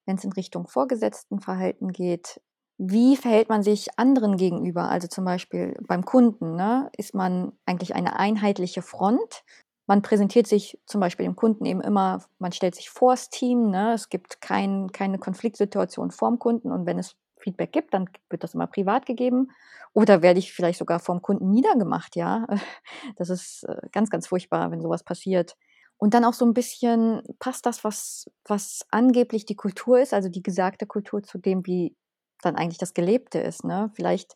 Wenn's 0.06 0.24
in 0.24 0.32
Richtung 0.32 0.66
Vorgesetztenverhalten 0.68 1.92
geht, 1.92 2.40
wie 2.78 3.16
verhält 3.16 3.48
man 3.48 3.62
sich 3.62 3.88
anderen 3.98 4.36
gegenüber? 4.36 4.88
Also, 4.90 5.08
zum 5.08 5.24
Beispiel 5.24 5.76
beim 5.86 6.04
Kunden, 6.04 6.54
ne? 6.56 6.90
Ist 6.96 7.14
man 7.14 7.52
eigentlich 7.66 7.94
eine 7.94 8.18
einheitliche 8.18 8.82
Front? 8.82 9.44
Man 9.86 10.02
präsentiert 10.02 10.46
sich 10.46 10.78
zum 10.86 11.00
Beispiel 11.00 11.24
dem 11.26 11.36
Kunden 11.36 11.64
eben 11.64 11.80
immer 11.80 12.22
man 12.38 12.52
stellt 12.52 12.74
sich 12.76 12.90
vors 12.90 13.30
Team, 13.30 13.70
ne? 13.70 13.92
Es 13.94 14.08
gibt 14.10 14.40
kein 14.40 14.92
keine 14.92 15.18
Konfliktsituation 15.18 16.10
vorm 16.12 16.38
Kunden 16.38 16.70
und 16.72 16.86
wenn 16.86 16.98
es 16.98 17.16
Feedback 17.40 17.72
gibt, 17.72 17.94
dann 17.94 18.08
wird 18.30 18.42
das 18.44 18.54
immer 18.54 18.66
privat 18.66 19.06
gegeben. 19.06 19.50
Oder 19.94 20.22
werde 20.22 20.38
ich 20.40 20.52
vielleicht 20.52 20.78
sogar 20.78 21.00
vorm 21.00 21.22
Kunden 21.22 21.50
niedergemacht, 21.50 22.16
ja? 22.16 22.46
Das 23.16 23.30
ist, 23.30 23.64
äh, 23.64 23.88
ganz, 23.92 24.10
ganz 24.10 24.26
furchtbar, 24.28 24.70
wenn 24.70 24.80
so 24.82 24.88
was 24.90 25.02
passiert. 25.04 25.56
Und 25.98 26.14
dann 26.14 26.24
auch 26.24 26.34
so 26.34 26.44
'n 26.44 26.54
bisschen 26.54 27.22
passt 27.40 27.66
das, 27.66 27.82
was 27.84 28.30
was 28.46 28.86
angeblich 28.90 29.46
die 29.46 29.56
Kultur 29.56 30.00
ist, 30.00 30.14
also, 30.14 30.28
die 30.28 30.42
gesagte 30.42 30.86
Kultur 30.86 31.22
zu 31.24 31.38
dem, 31.38 31.66
wie 31.66 31.96
dann 32.42 32.56
eigentlich 32.56 32.78
das 32.78 32.94
Gelebte 32.94 33.38
ist, 33.40 33.64
ne? 33.64 33.90
Vielleicht 33.94 34.34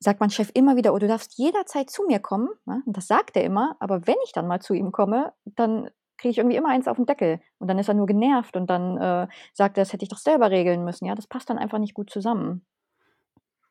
sagt 0.00 0.20
mein 0.20 0.30
Chef 0.30 0.50
immer 0.54 0.76
wieder: 0.76 0.94
„Oh, 0.94 0.98
du 0.98 1.08
darfst 1.08 1.38
jederzeit 1.38 1.90
zu 1.90 2.04
mir 2.06 2.20
kommen“, 2.20 2.48
ne? 2.66 2.82
Und 2.86 2.96
das 2.96 3.06
sagt 3.08 3.36
er 3.36 3.44
immer, 3.44 3.76
aber 3.80 4.06
wenn 4.06 4.16
ich 4.24 4.32
dann 4.32 4.46
mal 4.48 4.60
zu 4.60 4.74
ihm 4.74 4.92
komme, 4.92 5.32
dann 5.44 5.90
kriege 6.18 6.30
ich 6.32 6.38
irgendwie 6.38 6.56
immer 6.56 6.70
eins 6.70 6.88
auf 6.88 6.98
'n 6.98 7.06
Deckel 7.06 7.40
und 7.58 7.68
dann 7.68 7.78
ist 7.78 7.88
er 7.88 7.94
nur 7.94 8.06
genervt 8.06 8.56
und 8.56 8.68
dann, 8.70 8.96
äh, 8.98 9.28
sagt 9.54 9.78
er: 9.78 9.82
„Das 9.84 9.92
hätte 9.92 10.04
ich 10.04 10.10
doch 10.10 10.18
selber 10.18 10.50
regeln 10.50 10.84
müssen“, 10.84 11.06
ja? 11.06 11.14
Das 11.14 11.26
passt 11.28 11.50
dann 11.50 11.58
einfach 11.58 11.78
nicht 11.78 11.94
gut 11.94 12.10
zusammen. 12.10 12.66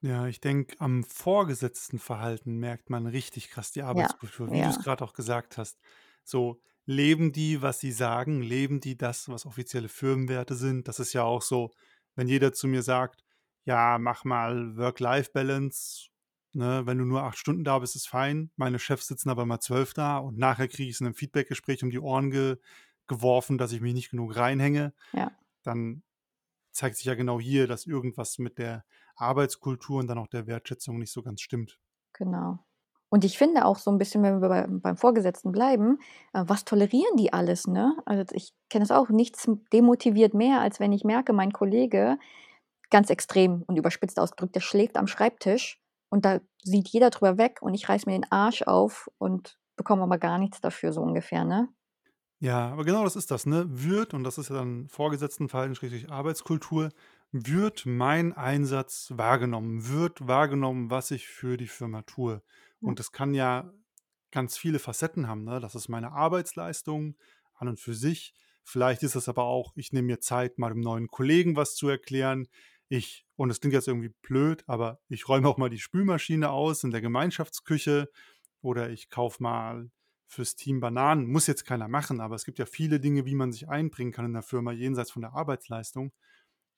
Ja, 0.01 0.27
ich 0.27 0.39
denke, 0.39 0.75
am 0.79 1.03
Vorgesetztenverhalten 1.03 2.57
merkt 2.59 2.89
man 2.89 3.07
richtig 3.07 3.49
krass 3.49 3.71
die 3.71 3.81
Ja, 3.91 4.19
Arbeitskultur, 4.21 4.51
wie 4.51 4.61
du's 4.61 4.77
ja. 4.77 4.83
grad 4.83 5.01
auch 5.01 5.13
gesagt 5.13 5.57
hast. 5.57 5.79
So, 6.23 6.61
leben 6.85 7.31
die, 7.31 7.61
was 7.61 7.79
sie 7.79 7.91
sagen? 7.91 8.41
Leben 8.41 8.79
die 8.81 8.97
das, 8.97 9.29
was 9.29 9.45
offizielle 9.45 9.89
Firmenwerte 9.89 10.55
sind? 10.55 10.87
Das 10.87 10.99
ist 10.99 11.13
ja 11.13 11.23
auch 11.23 11.41
so, 11.41 11.71
wenn 12.15 12.27
jeder 12.27 12.53
zu 12.53 12.67
mir 12.67 12.83
sagt: 12.83 13.25
„Ja, 13.67 13.98
mach 13.98 14.24
mal 14.25 14.77
Work-Life-Balance, 14.77 16.10
ne? 16.53 16.84
Wenn 16.86 17.00
du 17.00 17.05
nur 17.05 17.24
8 17.24 17.36
Stunden 17.39 17.63
da 17.63 17.79
bist, 17.79 17.95
ist 17.95 18.07
fein.“ 18.07 18.51
Meine 18.57 18.77
Chefs 18.77 19.07
sitzen 19.07 19.29
aber 19.31 19.48
mal 19.48 19.60
12 19.60 19.95
da 19.95 20.19
und 20.19 20.38
nachher 20.38 20.67
kriege 20.67 20.88
ich's 20.89 21.00
in 21.01 21.05
'nem 21.07 21.15
Feedbackgespräch 21.15 21.84
um 21.84 21.89
die 21.89 22.00
Ohren 22.00 22.29
ge 22.29 22.57
geworfen, 23.07 23.57
dass 23.57 23.72
ich 23.72 23.81
mich 23.81 23.93
nicht 23.95 24.12
genug 24.12 24.36
reinhänge. 24.36 24.93
Ja. 25.13 25.36
Dann 25.63 26.03
zeigt 26.74 26.98
sich 26.98 27.05
ja 27.05 27.15
genau 27.15 27.39
hier, 27.41 27.67
dass 27.67 27.86
irgendwas 27.88 28.39
mit 28.39 28.57
der 28.60 28.86
Arbeitskultur 29.15 30.00
und 30.00 30.07
dann 30.07 30.19
auch 30.19 30.27
der 30.27 30.48
Wertschätzung 30.48 31.00
nicht 31.00 31.12
so 31.13 31.24
ganz 31.24 31.41
stimmt. 31.41 31.77
Genau. 32.17 32.60
Und 33.10 33.24
ich 33.24 33.38
finde 33.38 33.65
auch 33.65 33.77
so 33.77 33.91
'n 33.91 33.98
bisschen, 33.98 34.24
wenn 34.24 34.41
wir 34.41 34.50
beim 34.50 34.81
beim 34.81 34.98
Vorgesetzten 34.98 35.51
bleiben, 35.51 36.00
äh, 36.34 36.43
was 36.48 36.65
tolerieren 36.65 37.15
die 37.17 37.31
alles, 37.34 37.67
ne? 37.67 37.95
Also, 38.05 38.24
ich 38.36 38.53
kenne 38.69 38.84
das 38.86 38.91
auch, 38.91 39.10
nichts 39.10 39.48
demotiviert 39.74 40.34
mehr, 40.34 40.62
als 40.62 40.79
wenn 40.79 40.91
ich 40.91 41.03
merke, 41.03 41.31
mein 41.34 41.51
Kollege 41.53 42.17
ganz 42.95 43.09
extrem 43.09 43.63
und 43.67 43.77
überspitzt 43.77 44.19
ausgedrückt, 44.19 44.55
der 44.55 44.61
schläft 44.61 44.97
am 44.97 45.07
Schreibtisch 45.07 45.79
und 46.09 46.25
da 46.25 46.39
sieht 46.63 46.87
jeder 46.89 47.09
drüber 47.09 47.37
weg 47.37 47.59
und 47.61 47.73
ich 47.73 47.89
reiße 47.89 48.09
mir 48.09 48.15
den 48.17 48.31
Arsch 48.31 48.61
auf 48.63 49.09
und 49.17 49.57
bekomme 49.75 50.03
aber 50.03 50.17
gar 50.17 50.37
nichts 50.39 50.61
dafür, 50.61 50.93
so 50.93 51.01
ungefähr, 51.01 51.43
ne? 51.45 51.69
Ja, 52.41 52.69
aber 52.71 52.83
genau 52.83 53.03
das 53.03 53.15
ist 53.15 53.31
das, 53.31 53.45
ne? 53.45 53.65
Wird 53.69 54.13
und 54.13 54.23
das 54.23 54.37
ist 54.37 54.49
ja 54.49 54.55
dann 54.55 54.89
Vorgesetztenverhalten, 54.89 55.75
Schrägstrich 55.75 56.09
Arbeitskultur 56.11 56.89
wird 57.31 57.85
mein 57.85 58.33
Einsatz 58.33 59.11
wahrgenommen? 59.15 59.87
Wird 59.89 60.27
wahrgenommen, 60.27 60.89
was 60.89 61.11
ich 61.11 61.27
für 61.27 61.57
die 61.57 61.67
Firma 61.67 62.01
tue? 62.03 62.41
Und 62.81 62.99
das 62.99 63.11
kann 63.11 63.33
ja 63.33 63.73
ganz 64.31 64.57
viele 64.57 64.79
Facetten 64.79 65.27
haben, 65.27 65.43
ne? 65.43 65.59
Das 65.61 65.75
ist 65.75 65.87
meine 65.89 66.11
Arbeitsleistung 66.11 67.17
an 67.53 67.69
und 67.69 67.79
für 67.79 67.93
sich. 67.93 68.33
Vielleicht 68.63 69.03
ist 69.03 69.15
es 69.15 69.29
aber 69.29 69.43
auch, 69.45 69.73
ich 69.75 69.93
nehme 69.93 70.07
mir 70.07 70.19
Zeit, 70.19 70.57
mal 70.59 70.69
dem 70.69 70.81
neuen 70.81 71.07
Kollegen 71.07 71.55
was 71.55 71.75
zu 71.75 71.87
erklären. 71.87 72.47
Ich 72.89 73.25
und 73.35 73.49
das 73.49 73.59
klingt 73.59 73.73
jetzt 73.73 73.87
irgendwie 73.87 74.13
blöd, 74.21 74.63
aber 74.67 74.99
ich 75.09 75.27
räume 75.27 75.47
auch 75.47 75.57
mal 75.57 75.69
die 75.69 75.79
Spülmaschine 75.79 76.51
aus 76.51 76.83
in 76.83 76.91
der 76.91 77.01
Gemeinschaftsküche 77.01 78.09
oder 78.61 78.89
ich 78.89 79.09
kaufe 79.09 79.41
mal 79.43 79.89
fürs 80.27 80.55
Team 80.55 80.79
Bananen. 80.79 81.27
Muss 81.31 81.47
jetzt 81.47 81.65
keiner 81.65 81.87
machen, 81.87 82.21
aber 82.21 82.35
es 82.35 82.45
gibt 82.45 82.59
ja 82.59 82.65
viele 82.65 82.99
Dinge, 82.99 83.25
wie 83.25 83.35
man 83.35 83.51
sich 83.51 83.67
einbringen 83.69 84.11
kann 84.11 84.25
in 84.25 84.33
der 84.33 84.43
Firma 84.43 84.71
jenseits 84.71 85.11
von 85.11 85.21
der 85.23 85.33
Arbeitsleistung. 85.33 86.11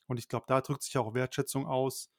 Und 0.07 0.19
ich 0.19 0.27
glaube, 0.29 0.45
da 0.47 0.61
drückt 0.61 0.83
sich 0.83 0.97
auch 0.97 1.13
Wertschätzung 1.13 1.65
aus. 1.67 2.09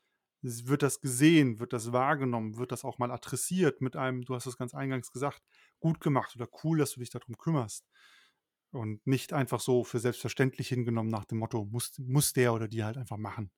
Wird 0.43 0.83
das 0.83 1.01
gesehen? 1.01 1.59
Wird 1.61 1.73
das 1.73 1.93
wahrgenommen? 1.93 2.59
Wird 2.59 2.73
das 2.73 2.85
auch 2.85 2.99
mal 2.99 3.11
adressiert 3.11 3.81
mit 3.83 3.97
einem, 3.97 4.23
du 4.25 4.35
hast 4.35 4.47
es 4.47 4.57
ganz 4.59 4.75
eingangs 4.75 5.11
gesagt: 5.13 5.43
„Gut 5.81 6.01
gemacht“ 6.01 6.37
oder 6.37 6.49
„Cool, 6.65 6.79
dass 6.79 6.93
du 6.93 7.01
dich 7.01 7.11
darum 7.11 7.37
kümmerst.“ 7.39 7.87
Und 8.73 9.07
nicht 9.07 9.33
einfach 9.35 9.61
so 9.61 9.85
für 9.85 9.99
selbstverständlich 10.01 10.69
hingenommen 10.69 11.11
nach 11.11 11.25
dem 11.27 11.39
Motto: 11.39 11.65
„Muss 11.67 11.93
muss 11.99 12.33
der 12.35 12.55
oder 12.55 12.69
die 12.69 12.85
halt 12.85 12.99
einfach 12.99 13.17
machen.“ 13.19 13.51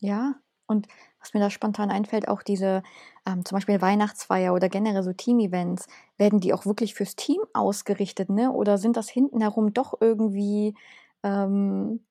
Ja, 0.00 0.34
und 0.66 0.86
was 1.20 1.34
mir 1.34 1.40
da 1.40 1.50
spontan 1.50 1.90
einfällt, 1.90 2.28
auch 2.28 2.42
diese, 2.42 2.82
ähm, 3.26 3.44
zum 3.44 3.56
Beispiel 3.56 3.80
Weihnachtsfeier 3.80 4.52
oder 4.54 4.68
generell 4.68 5.02
so 5.02 5.12
Team-Events, 5.12 5.86
werden 6.16 6.40
die 6.40 6.52
auch 6.52 6.66
wirklich 6.66 6.94
fürs 6.94 7.16
Team 7.16 7.40
ausgerichtet, 7.52 8.28
ne? 8.30 8.50
Oder 8.52 8.78
sind 8.78 8.96
das 8.96 9.08
hinten 9.08 9.40
herum 9.40 9.72
doch 9.72 9.94
irgendwie, 10.00 10.74
ähm 11.22 12.04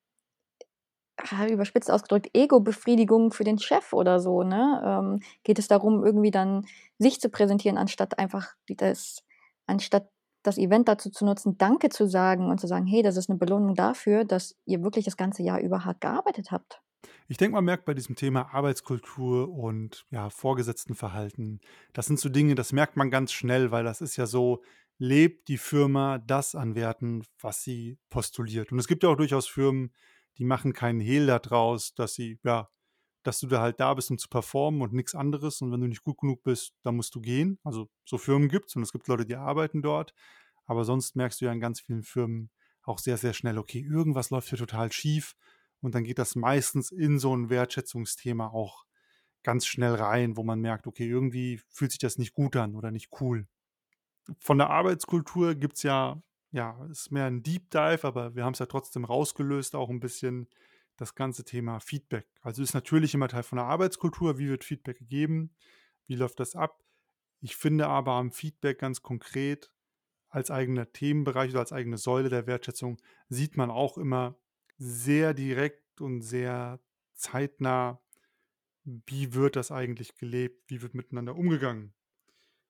ah, 1.17 1.45
überspitzt 1.47 1.91
ausgedrückt, 1.91 2.29
Ego-Befriedigung 2.33 3.31
für 3.31 3.43
den 3.43 3.59
Chef 3.59 3.93
oder 3.93 4.19
so, 4.19 4.43
ne? 4.43 4.81
Ähm, 4.85 5.19
geht 5.43 5.59
es 5.59 5.67
darum, 5.67 6.03
irgendwie 6.03 6.31
dann 6.31 6.65
sich 6.97 7.19
zu 7.21 7.29
präsentieren, 7.29 7.77
anstatt 7.77 8.17
einfach 8.19 8.53
das 8.69 9.23
anstatt 9.67 10.09
das 10.43 10.57
Event 10.57 10.87
dazu 10.89 11.09
zu 11.09 11.23
nutzen, 11.25 11.57
Danke 11.57 11.89
zu 11.89 12.07
sagen 12.07 12.49
und 12.49 12.59
zu 12.59 12.67
sagen: 12.67 12.85
„Hey, 12.87 13.03
das 13.03 13.15
ist 13.17 13.29
'ne 13.29 13.35
Belohnung 13.37 13.75
dafür, 13.75 14.25
dass 14.25 14.55
ihr 14.65 14.83
wirklich 14.83 15.05
das 15.05 15.15
ganze 15.17 15.43
Jahr 15.43 15.59
über 15.59 15.85
hart 15.85 16.01
gearbeitet 16.01 16.51
habt.“ 16.51 16.82
Ich 17.33 17.37
denke, 17.37 17.55
man 17.55 17.65
merkt 17.65 17.85
bei 17.85 17.95
diesem 17.95 18.15
Thema 18.15 18.53
Arbeitskultur 18.53 19.49
und, 19.49 20.05
ja, 20.11 20.29
Vorgesetztenverhalten 20.29 21.61
das 21.91 22.05
sind 22.05 22.19
so 22.19 22.29
Dinge, 22.29 22.53
das 22.53 22.73
merkt 22.73 22.95
man 22.95 23.09
ganz 23.09 23.31
schnell, 23.33 23.71
weil 23.71 23.83
das 23.83 24.01
ist 24.01 24.17
ja 24.17 24.27
so, 24.27 24.61
lebt 24.99 25.47
die 25.47 25.57
Firma 25.57 26.19
das 26.19 26.53
an 26.53 26.75
Werten, 26.75 27.23
was 27.41 27.63
sie 27.63 27.97
postuliert? 28.11 28.71
Und 28.71 28.77
es 28.77 28.87
gibt 28.87 29.01
ja 29.01 29.09
auch 29.09 29.15
durchaus 29.15 29.47
Firmen, 29.47 29.95
die 30.37 30.43
machen 30.45 30.73
keinen 30.73 30.99
Hehl 30.99 31.25
da 31.25 31.39
draus, 31.39 31.95
dass 31.95 32.13
sie 32.13 32.37
ja, 32.43 32.69
dass 33.23 33.39
du 33.39 33.47
da 33.47 33.61
halt 33.61 33.79
da 33.79 33.95
bist, 33.95 34.11
um 34.11 34.19
zu 34.19 34.29
performen 34.29 34.83
und 34.83 34.93
nix 34.93 35.15
anderes. 35.15 35.59
Und 35.63 35.71
wenn 35.71 35.81
du 35.81 35.87
nicht 35.87 36.03
gut 36.03 36.19
genug 36.19 36.43
bist, 36.43 36.75
dann 36.83 36.97
musst 36.97 37.15
du 37.15 37.19
gehen. 37.19 37.57
Also, 37.63 37.89
so 38.05 38.19
Firmen 38.19 38.47
gibt's 38.47 38.75
und 38.75 38.83
es 38.83 38.91
gibt 38.91 39.07
Leute, 39.07 39.25
die 39.25 39.37
arbeiten 39.37 39.81
dort. 39.81 40.13
Aber 40.67 40.85
sonst 40.85 41.15
merkst 41.15 41.41
du 41.41 41.45
ja 41.45 41.51
in 41.51 41.59
ganz 41.59 41.79
vielen 41.79 42.03
Firmen 42.03 42.51
auch 42.83 42.99
sehr, 42.99 43.17
sehr 43.17 43.33
schnell: 43.33 43.57
Okay, 43.57 43.79
irgendwas 43.79 44.29
läuft 44.29 44.49
hier 44.49 44.59
total 44.59 44.91
schief. 44.91 45.35
Und 45.83 45.95
dann 45.95 46.03
geht 46.05 46.19
das 46.19 46.35
meistens 46.35 46.91
in 46.91 47.19
so 47.19 47.33
'n 47.35 47.49
Wertschätzungsthema 47.49 48.47
auch 48.47 48.85
ganz 49.43 49.65
schnell 49.67 49.95
rein, 49.95 50.37
wo 50.37 50.43
man 50.43 50.61
merkt: 50.61 50.87
Okay, 50.87 51.07
irgendwie 51.09 51.61
fühlt 51.69 51.91
sich 51.91 51.99
das 51.99 52.17
nicht 52.19 52.33
gut 52.33 52.55
an 52.57 52.75
oder 52.75 52.91
nicht 52.91 53.09
cool. 53.21 53.47
Von 54.39 54.57
der 54.59 54.69
Arbeitskultur 54.71 55.55
gibt's 55.55 55.83
ja 55.83 56.21
ja, 56.51 56.85
ist 56.91 57.11
mehr 57.11 57.27
'n 57.27 57.43
Deep 57.43 57.71
Dive, 57.71 58.05
aber 58.07 58.35
wir 58.35 58.45
haben's 58.45 58.59
ja 58.59 58.67
trotzdem 58.67 59.05
rausgelöst 59.05 59.75
auch 59.75 59.89
'n 59.91 59.99
bisschen, 60.01 60.49
das 60.97 61.15
ganze 61.15 61.45
Thema 61.45 61.79
Feedback. 61.81 62.27
Also, 62.41 62.63
ist 62.63 62.73
natürlich 62.75 63.13
immer 63.15 63.27
Teil 63.29 63.43
von 63.43 63.57
der 63.57 63.65
Arbeitskultur. 63.67 64.37
Wie 64.39 64.49
wird 64.49 64.63
Feedback 64.65 64.97
gegeben? 64.99 65.55
Wie 66.07 66.15
läuft 66.15 66.39
das 66.41 66.55
ab? 66.55 66.81
Ich 67.41 67.55
finde 67.57 67.87
aber 67.89 68.13
am 68.13 68.31
Feedback 68.31 68.79
ganz 68.79 69.01
konkret 69.03 69.71
als 70.29 70.51
eigener 70.51 70.91
Themenbereich 70.93 71.51
oder 71.51 71.61
als 71.61 71.73
eigene 71.73 71.97
Säule 71.99 72.29
der 72.29 72.47
Wertschätzung 72.47 72.99
sieht 73.29 73.57
man 73.57 73.71
auch 73.71 73.97
immer 73.99 74.37
sehr 74.83 75.33
direkt 75.33 76.01
und 76.01 76.21
sehr 76.21 76.79
zeitnah, 77.15 78.01
wie 78.85 79.33
wird 79.33 79.55
das 79.55 79.71
eigentlich 79.71 80.15
gelebt? 80.17 80.63
Wie 80.69 80.81
wird 80.81 80.93
miteinander 80.95 81.35
umgegangen? 81.35 81.93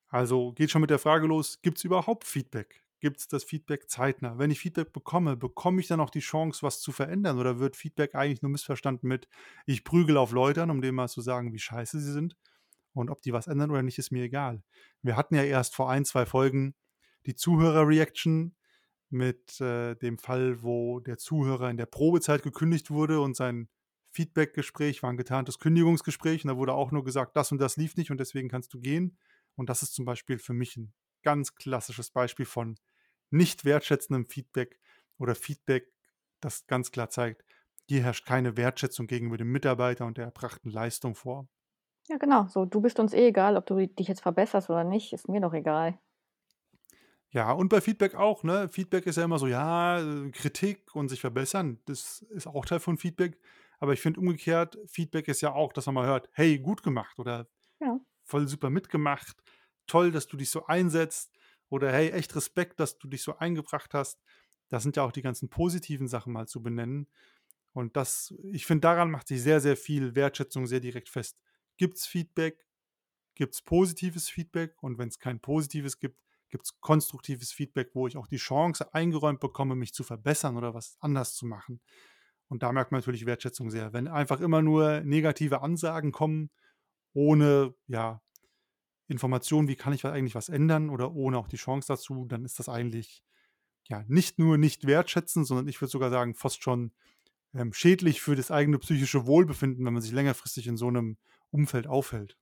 Also, 0.10 0.53
geht 0.53 0.72
schon 0.72 0.82
mit 0.82 0.89
der 0.91 1.00
Frage 1.00 1.27
los: 1.27 1.62
Gibt's 1.62 1.84
überhaupt 1.84 2.25
Feedback? 2.25 2.84
Gibt's 3.01 3.27
das 3.27 3.43
Feedback 3.43 3.89
zeitnah? 3.89 4.38
Wenn 4.39 4.51
ich 4.51 4.60
Feedback 4.60 4.93
bekomme, 4.93 5.38
bekomme 5.38 5.82
ich 5.82 5.88
dann 5.88 6.00
auch 6.01 6.10
die 6.12 6.20
Chance, 6.22 6.63
was 6.63 6.82
zu 6.82 6.91
verändern 6.91 7.39
oder 7.39 7.60
wird 7.60 7.75
Feedback 7.77 8.15
eigentlich 8.15 8.41
nur 8.41 8.51
missverstanden 8.51 9.08
mit: 9.10 9.27
„Ich 9.65 9.84
prügele 9.84 10.20
auf 10.20 10.32
Leute 10.32 10.63
an, 10.63 10.72
um 10.72 10.82
denen 10.82 10.96
mal 10.96 11.10
zu 11.10 11.22
sagen, 11.22 11.53
wie 11.53 11.60
scheiße 11.60 12.00
sie 12.00 12.12
sind. 12.13 12.38
Und 12.93 13.10
ob 13.10 13.22
die 13.22 13.34
was 13.34 13.48
ändern 13.48 13.72
oder 13.72 13.84
nicht, 13.84 14.00
ist 14.00 14.12
mir 14.12 14.24
egal.“ 14.24 14.63
Wir 15.03 15.17
hatten 15.17 15.36
ja 15.36 15.43
erst 15.43 15.75
vor 15.75 15.91
1, 15.91 16.05
2 16.05 16.25
Folgen 16.25 16.75
die 17.25 17.36
Zuhörer-Reaction 17.36 18.55
mit, 19.13 19.62
äh, 19.62 19.96
dem 19.96 20.17
Fall, 20.20 20.63
wo 20.63 21.00
der 21.00 21.17
Zuhörer 21.17 21.70
in 21.70 21.77
der 21.77 21.86
Probezeit 21.88 22.43
gekündigt 22.43 22.91
wurde 22.91 23.22
und 23.22 23.36
sein 23.38 23.70
Feedbackgespräch 24.12 25.03
war 25.03 25.10
'n 25.12 25.17
getarntes 25.17 25.60
Kündigungsgespräch 25.60 26.43
und 26.46 26.50
da 26.50 26.58
wurde 26.58 26.74
auch 26.74 26.91
nur 26.91 27.03
gesagt: 27.05 27.38
„Das 27.38 27.51
und 27.51 27.60
das 27.60 27.77
lief 27.77 27.96
nicht 27.98 28.12
und 28.12 28.20
deswegen 28.20 28.50
kannst 28.50 28.74
du 28.74 28.79
gehen.“ 28.82 29.17
Und 29.55 29.70
das 29.70 29.84
ist 29.84 29.93
zum 29.96 30.05
Beispiel 30.05 30.39
für 30.39 30.53
mich 30.53 30.77
'n 30.77 30.93
ganz 31.24 31.55
klassisches 31.55 32.12
Beispiel 32.12 32.46
von 32.46 32.77
nicht 33.32 33.65
wertschätzendem 33.65 34.27
Feedback 34.27 34.79
oder 35.17 35.36
Feedback, 35.36 35.93
das 36.41 36.67
ganz 36.67 36.91
klar 36.91 37.10
zeigt: 37.10 37.43
Hier 37.89 38.03
herrscht 38.03 38.25
keine 38.25 38.58
Wertschätzung 38.58 39.08
gegenüber 39.08 39.38
dem 39.38 39.51
Mitarbeiter 39.51 40.05
und 40.05 40.17
der 40.17 40.25
erbrachten 40.25 40.70
Leistung 40.72 41.15
vor. 41.15 41.48
Ja, 42.10 42.17
genau, 42.17 42.48
so: 42.48 42.65
„Du 42.65 42.82
bist 42.82 43.00
uns 43.00 43.13
eh 43.13 43.27
egal, 43.27 43.55
ob 43.58 43.65
du 43.65 43.75
dich 43.88 44.08
jetzt 44.10 44.22
verbesserst 44.22 44.70
oder 44.70 44.84
nicht, 44.84 45.13
ist 45.13 45.29
mir 45.29 45.39
doch 45.41 45.53
egal.“ 45.53 45.98
Ja, 47.34 47.52
und 47.52 47.70
bei 47.70 47.82
Feedback 47.82 48.13
auch, 48.13 48.44
ne? 48.44 48.70
Feedback 48.70 49.08
ist 49.08 49.16
ja 49.18 49.24
immer 49.24 49.40
so, 49.40 49.48
ja, 49.48 50.00
äh, 50.00 50.30
Kritik 50.30 50.96
und 50.96 51.10
sich 51.10 51.20
verbessern, 51.20 51.80
das 51.86 52.22
ist 52.30 52.46
auch 52.46 52.63
Teil 52.63 52.80
von 52.80 52.98
Feedback. 53.00 53.40
Aber 53.80 53.92
ich 53.94 54.02
finde 54.02 54.20
umgekehrt, 54.20 54.78
Feedback 54.86 55.28
ist 55.28 55.42
ja 55.42 55.52
auch, 55.52 55.74
dass 55.74 55.88
man 55.88 55.96
mal 55.96 56.06
hört: 56.06 56.30
„Hey, 56.34 56.60
gut 56.60 56.84
gemacht“ 56.84 57.18
oder 57.20 57.48
Ja. 57.80 58.00
„Voll 58.25 58.48
super 58.48 58.70
mitgemacht. 58.72 59.38
Toll, 59.88 60.12
dass 60.12 60.28
du 60.28 60.38
dich 60.38 60.50
so 60.52 60.68
einsetzt.“ 60.68 61.34
Oder: 61.70 61.92
„Hey, 61.94 62.12
echt 62.12 62.36
Respekt, 62.36 62.80
dass 62.80 63.00
du 63.00 63.08
dich 63.10 63.24
so 63.24 63.38
eingebracht 63.38 63.94
hast.“ 63.96 64.22
Das 64.70 64.84
sind 64.84 64.98
ja 64.98 65.04
auch 65.04 65.12
die 65.13 65.22
ganzen 65.24 65.50
positiven 65.50 66.08
Sachen 66.10 66.34
mal 66.34 66.48
zu 66.48 66.63
benennen. 66.63 67.08
Und 67.74 67.98
das 67.98 68.34
ich 68.54 68.66
finde, 68.68 68.82
daran 68.82 69.12
macht 69.12 69.28
sich 69.30 69.42
sehr, 69.44 69.62
sehr 69.62 69.78
viel 69.78 70.16
Wertschätzung 70.16 70.68
sehr 70.68 70.82
direkt 70.82 71.10
fest. 71.10 71.40
Gibt's 71.78 72.08
Feedback? 72.08 72.68
Gibt's 73.36 73.62
positives 73.62 74.30
Feedback? 74.30 74.82
Und 74.84 74.98
wenn's 74.98 75.20
kein 75.20 75.40
positives 75.40 76.00
gibt, 76.00 76.20
gibt's 76.53 76.79
konstruktives 76.81 77.51
Feedback, 77.53 77.91
wo 77.95 78.07
ich 78.07 78.17
auch 78.17 78.27
die 78.27 78.38
Chance 78.38 78.93
eingeräumt 78.95 79.41
bekomme, 79.41 79.75
mich 79.75 79.93
zu 79.93 80.05
verbessern 80.05 80.57
oder 80.57 80.75
was 80.75 80.98
anders 81.01 81.36
zu 81.36 81.48
machen. 81.48 81.81
Und 82.50 82.63
da 82.63 82.72
merkt 82.74 82.91
man 82.93 83.00
natürlich 83.01 83.25
Wertschätzung 83.27 83.72
sehr. 83.72 83.93
Wenn 83.93 84.07
einfach 84.07 84.41
immer 84.41 84.62
nur 84.63 85.01
negative 85.01 85.62
Ansagen 85.63 86.13
kommen, 86.13 86.51
ohne, 87.13 87.75
ja, 87.88 88.22
Information, 89.07 89.67
wie 89.67 89.75
kann 89.75 89.93
ich 89.93 90.05
eigentlich 90.05 90.36
was 90.36 90.50
ändern 90.50 90.89
oder 90.89 91.13
ohne 91.13 91.38
auch 91.38 91.48
die 91.48 91.57
Chance 91.57 91.88
dazu, 91.89 92.25
dann 92.27 92.45
ist 92.45 92.60
das 92.60 92.69
eigentlich, 92.69 93.24
ja, 93.89 94.05
nicht 94.07 94.39
nur 94.39 94.57
nicht 94.57 94.88
wertschätzend, 94.88 95.48
sondern 95.48 95.67
ich 95.67 95.81
würde 95.81 95.91
sogar 95.91 96.12
sagen, 96.12 96.36
fast 96.36 96.63
schon, 96.63 96.93
ähm, 97.55 97.74
schädlich 97.74 98.22
für 98.22 98.36
das 98.36 98.51
eigene 98.51 98.79
psychische 98.79 99.27
Wohlbefinden, 99.27 99.86
wenn 99.86 99.93
man 99.93 100.03
sich 100.03 100.13
längerfristig 100.13 100.67
in 100.67 100.77
so 100.77 100.91
'nem 100.91 101.17
Umfeld 101.51 101.88
aufhält. 101.88 102.38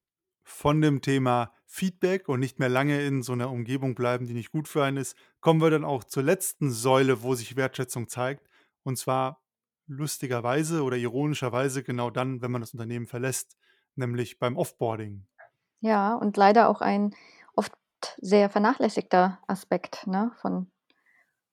Von 0.45 0.81
dem 0.81 1.01
Thema 1.01 1.53
Feedback 1.65 2.27
und 2.27 2.39
nicht 2.39 2.59
mehr 2.59 2.69
lange 2.69 3.01
in 3.05 3.21
so 3.21 3.33
'ner 3.35 3.51
Umgebung 3.51 3.95
bleiben, 3.95 4.25
die 4.27 4.33
nicht 4.33 4.51
gut 4.51 4.67
für 4.67 4.83
einen 4.83 4.97
ist, 4.97 5.15
kommen 5.39 5.61
wir 5.61 5.69
dann 5.69 5.85
auch 5.85 6.03
zur 6.03 6.23
letzten 6.23 6.71
Säule, 6.71 7.21
wo 7.23 7.35
sich 7.35 7.55
Wertschätzung 7.55 8.07
zeigt. 8.07 8.47
Und 8.83 8.97
zwar 8.97 9.43
lustigerweise 9.87 10.83
oder 10.83 10.97
ironischerweise 10.97 11.83
genau 11.83 12.09
dann, 12.09 12.41
wenn 12.41 12.51
man 12.51 12.61
das 12.61 12.73
Unternehmen 12.73 13.07
verlässt, 13.07 13.55
nämlich 13.95 14.39
beim 14.39 14.57
Offboarding. 14.57 15.27
Ja, 15.81 16.13
und 16.15 16.37
leider 16.37 16.69
auch 16.69 16.81
ein 16.81 17.15
oft 17.55 17.73
sehr 18.21 18.49
vernachlässigter 18.49 19.39
Aspekt, 19.47 20.05
ne, 20.07 20.31
von 20.41 20.71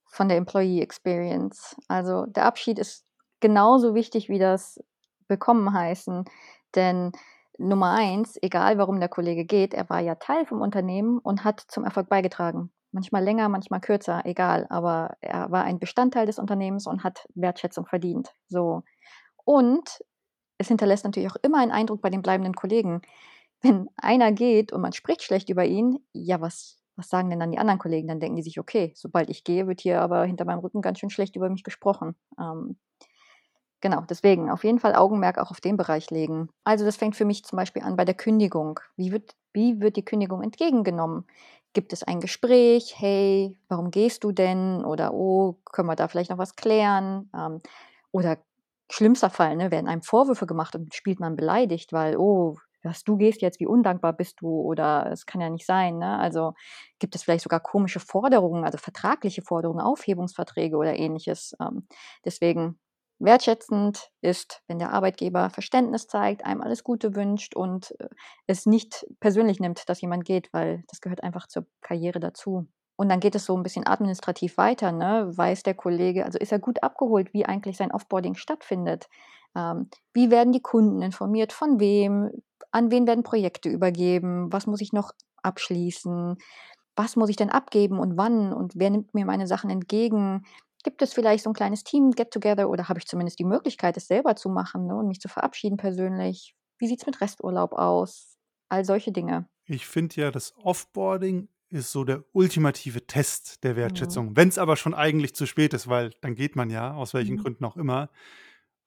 von 0.06 0.28
der 0.28 0.38
Employee 0.38 0.82
Experience. 0.82 1.76
Also, 1.88 2.26
der 2.26 2.46
Abschied 2.46 2.78
ist 2.78 3.06
genauso 3.40 3.94
wichtig 3.94 4.28
wie 4.28 4.38
das 4.38 4.80
Willkommen-heißen, 5.28 6.24
denn 6.74 7.12
Nummer 7.58 7.94
1, 7.98 8.38
egal 8.42 8.78
warum 8.78 9.00
der 9.00 9.08
Kollege 9.08 9.44
geht, 9.44 9.74
er 9.74 9.88
war 9.90 10.00
ja 10.00 10.14
Teil 10.14 10.46
vom 10.46 10.60
Unternehmen 10.60 11.18
und 11.18 11.44
hat 11.44 11.60
zum 11.60 11.84
Erfolg 11.84 12.08
beigetragen. 12.08 12.70
Manchmal 12.92 13.22
länger, 13.24 13.48
manchmal 13.48 13.80
kürzer, 13.80 14.22
egal, 14.24 14.66
aber 14.70 15.16
er 15.20 15.50
war 15.50 15.64
ein 15.64 15.78
Bestandteil 15.80 16.24
des 16.26 16.38
Unternehmens 16.38 16.86
und 16.86 17.02
hat 17.04 17.26
Wertschätzung 17.34 17.86
verdient, 17.86 18.32
so. 18.48 18.82
Und 19.44 20.00
es 20.58 20.68
hinterlässt 20.68 21.04
natürlich 21.04 21.30
auch 21.32 21.36
immer 21.42 21.58
einen 21.60 21.72
Eindruck 21.72 22.02
bei 22.02 22.10
den 22.10 22.22
bleibenden 22.22 22.54
Kollegen. 22.54 23.02
Wenn 23.62 23.88
einer 23.96 24.32
geht 24.32 24.72
und 24.72 24.80
man 24.82 24.92
spricht 24.92 25.22
schlecht 25.22 25.50
über 25.50 25.64
ihn, 25.66 26.00
ja, 26.12 26.40
was 26.40 26.76
was 26.96 27.08
sagen 27.10 27.30
denn 27.30 27.40
dann 27.40 27.52
die 27.52 27.58
anderen 27.58 27.78
Kollegen? 27.80 28.08
Dann 28.08 28.20
denken 28.20 28.36
die 28.36 28.42
sich: 28.42 28.60
„Okay, 28.60 28.92
sobald 28.96 29.30
ich 29.30 29.44
gehe, 29.44 29.66
wird 29.68 29.80
hier 29.80 30.02
aber 30.02 30.24
hinter 30.24 30.44
meinem 30.44 30.60
Rücken 30.60 30.82
ganz 30.82 30.98
schön 31.00 31.10
schlecht 31.10 31.36
über 31.36 31.48
mich 31.50 31.64
gesprochen.“ 31.64 32.16
Ähm, 32.40 32.78
genau, 33.80 34.02
deswegen 34.08 34.50
auf 34.50 34.64
jeden 34.64 34.78
Fall 34.78 34.94
Augenmerk 34.94 35.38
auch 35.38 35.50
auf 35.50 35.60
den 35.60 35.76
Bereich 35.76 36.10
legen. 36.10 36.48
Also, 36.64 36.84
das 36.84 36.96
fängt 36.96 37.16
für 37.16 37.24
mich 37.24 37.44
zum 37.44 37.56
Beispiel 37.56 37.82
an 37.82 37.96
bei 37.96 38.04
der 38.04 38.14
Kündigung. 38.14 38.80
Wie 38.96 39.12
wird 39.12 39.34
wie 39.52 39.80
wird 39.80 39.96
die 39.96 40.04
Kündigung 40.04 40.42
entgegengenommen? 40.42 41.26
Gibt 41.72 41.92
es 41.92 42.02
ein 42.02 42.20
Gespräch? 42.20 42.94
„Hey, 42.98 43.56
warum 43.68 43.90
gehst 43.90 44.24
du 44.24 44.32
denn?“ 44.32 44.84
Oder 44.84 45.12
„Oh, 45.14 45.54
können 45.64 45.88
wir 45.88 45.96
da 45.96 46.08
vielleicht 46.08 46.30
noch 46.30 46.38
was 46.38 46.56
klären?“ 46.56 47.30
Ähm, 47.36 47.60
oder 48.12 48.38
schlimmster 48.90 49.30
Fall, 49.30 49.56
ne, 49.56 49.70
werden 49.70 49.86
einem 49.88 50.02
Vorwürfe 50.02 50.46
gemacht 50.46 50.74
und 50.74 50.94
spielt 50.94 51.20
man 51.20 51.36
beleidigt, 51.36 51.92
weil: 51.92 52.16
„Oh, 52.16 52.56
was, 52.82 53.04
du 53.04 53.16
gehst 53.16 53.42
jetzt, 53.42 53.60
wie 53.60 53.66
undankbar 53.66 54.12
bist 54.14 54.40
du?“ 54.40 54.48
Oder 54.62 55.10
„Es 55.12 55.26
kann 55.26 55.40
ja 55.40 55.50
nicht 55.50 55.66
sein“, 55.66 55.98
ne? 55.98 56.18
Also, 56.18 56.54
gibt 56.98 57.14
es 57.14 57.22
vielleicht 57.22 57.42
sogar 57.44 57.60
komische 57.60 58.00
Forderungen, 58.00 58.64
also 58.64 58.78
vertragliche 58.78 59.42
Forderungen, 59.42 59.80
Aufhebungsverträge 59.80 60.76
oder 60.76 60.96
Ähnliches. 60.96 61.54
Ähm, 61.60 61.86
deswegen 62.24 62.78
wertschätzend 63.20 64.10
ist, 64.22 64.62
wenn 64.68 64.78
der 64.78 64.92
Arbeitgeber 64.92 65.50
Verständnis 65.50 66.06
zeigt, 66.08 66.44
einem 66.44 66.60
alles 66.62 66.84
Gute 66.84 67.14
wünscht 67.16 67.54
und, 67.56 67.92
äh, 68.00 68.08
es 68.46 68.66
nicht 68.66 69.06
persönlich 69.20 69.60
nimmt, 69.60 69.88
dass 69.88 70.00
jemand 70.00 70.24
geht, 70.24 70.52
weil 70.52 70.84
das 70.88 71.00
gehört 71.00 71.22
einfach 71.24 71.46
zur 71.48 71.66
Karriere 71.82 72.20
dazu. 72.20 72.66
Und 72.96 73.08
dann 73.10 73.20
geht 73.20 73.34
es 73.36 73.44
so 73.46 73.56
'n 73.56 73.62
bisschen 73.62 73.86
administrativ 73.86 74.56
weiter, 74.58 74.92
ne? 74.92 75.30
Weiß 75.36 75.62
der 75.62 75.74
Kollege 75.74 76.24
also, 76.26 76.38
ist 76.38 76.52
er 76.52 76.58
gut 76.58 76.82
abgeholt, 76.82 77.32
wie 77.34 77.46
eigentlich 77.46 77.76
sein 77.76 77.92
Offboarding 77.92 78.34
stattfindet? 78.34 79.08
Ähm, 79.56 79.88
wie 80.14 80.30
werden 80.30 80.52
die 80.52 80.62
Kunden 80.62 81.02
informiert, 81.02 81.52
von 81.52 81.80
wem? 81.80 82.30
An 82.72 82.90
wen 82.90 83.06
werden 83.06 83.22
Projekte 83.24 83.68
übergeben? 83.70 84.52
Was 84.52 84.66
muss 84.66 84.80
ich 84.82 84.92
noch 84.92 85.12
abschließen? 85.42 86.36
Was 86.96 87.16
muss 87.16 87.30
ich 87.30 87.36
denn 87.36 87.50
abgeben 87.50 87.98
und 88.00 88.16
wann? 88.18 88.52
Und 88.52 88.74
wer 88.76 88.90
nimmt 88.90 89.14
mir 89.14 89.24
meine 89.26 89.46
Sachen 89.46 89.70
entgegen? 89.70 90.44
Gibt 90.84 91.02
es 91.02 91.12
vielleicht 91.12 91.42
so 91.44 91.50
'n 91.50 91.54
kleines 91.54 91.82
Team-Get-Together 91.84 92.68
oder 92.70 92.88
habe 92.88 92.98
ich 93.00 93.06
zumindest 93.06 93.38
die 93.40 93.44
Möglichkeit, 93.44 93.96
es 93.96 94.06
selber 94.06 94.36
zu 94.36 94.48
machen, 94.48 94.86
ne, 94.86 94.96
und 94.96 95.08
mich 95.08 95.20
zu 95.20 95.28
verabschieden 95.28 95.76
persönlich? 95.76 96.54
Wie 96.78 96.86
sieht's 96.86 97.06
mit 97.06 97.20
Resturlaub 97.20 97.72
aus? 97.72 98.36
All 98.68 98.84
solche 98.84 99.10
Dinge. 99.12 99.48
Ich 99.66 99.86
finde 99.86 100.16
ja, 100.20 100.30
das 100.30 100.54
Offboarding 100.56 101.48
ist 101.68 101.92
so 101.92 102.04
der 102.04 102.24
ultimative 102.32 103.06
Test 103.06 103.62
der 103.64 103.76
Mhm. 103.84 104.22
Wertschätzung. 104.22 104.36
Wenn's 104.36 104.56
aber 104.58 104.76
schon 104.76 104.94
eigentlich 104.94 105.34
zu 105.34 105.44
spät 105.46 105.74
ist, 105.74 105.88
weil 105.88 106.10
dann 106.22 106.34
geht 106.34 106.56
man 106.56 106.70
ja, 106.70 106.94
aus 106.94 107.12
welchen 107.12 107.36
Mhm. 107.36 107.36
Gründen 107.36 107.64
auch 107.64 107.76
immer. 107.76 108.10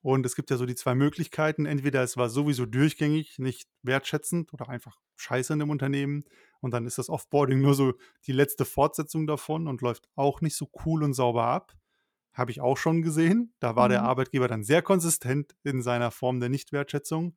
Und 0.02 0.26
es 0.26 0.36
gibt 0.36 0.50
ja 0.50 0.56
so 0.56 0.66
die 0.66 0.74
2 0.76 0.94
Möglichkeiten. 0.96 1.66
Entweder 1.66 2.02
es 2.02 2.16
war 2.16 2.28
sowieso 2.30 2.66
durchgängig 2.66 3.38
nicht 3.38 3.68
wertschätzend 3.82 4.52
oder 4.52 4.68
einfach 4.68 4.98
scheiße 5.16 5.52
in 5.52 5.60
dem 5.60 5.70
Unternehmen 5.70 6.24
und 6.60 6.72
dann 6.72 6.86
ist 6.86 6.98
das 6.98 7.08
Offboarding 7.10 7.60
nur 7.60 7.74
so 7.74 7.94
die 8.26 8.32
letzte 8.32 8.64
Fortsetzung 8.64 9.26
davon 9.28 9.68
und 9.68 9.82
läuft 9.82 10.08
auch 10.16 10.40
nicht 10.40 10.56
so 10.56 10.70
cool 10.86 11.04
und 11.04 11.14
sauber 11.14 11.44
ab. 11.46 11.74
Habe 12.34 12.50
ich 12.50 12.60
auch 12.60 12.78
schon 12.78 13.02
gesehen. 13.02 13.54
Da 13.60 13.76
war 13.76 13.88
der 13.88 14.02
Mhm. 14.02 14.04
Arbeitgeber 14.04 14.48
dann 14.48 14.64
sehr 14.64 14.82
konsistent 14.82 15.54
in 15.64 15.82
seiner 15.82 16.10
Form 16.10 16.40
der 16.40 16.48
Nichtwertschätzung. 16.48 17.36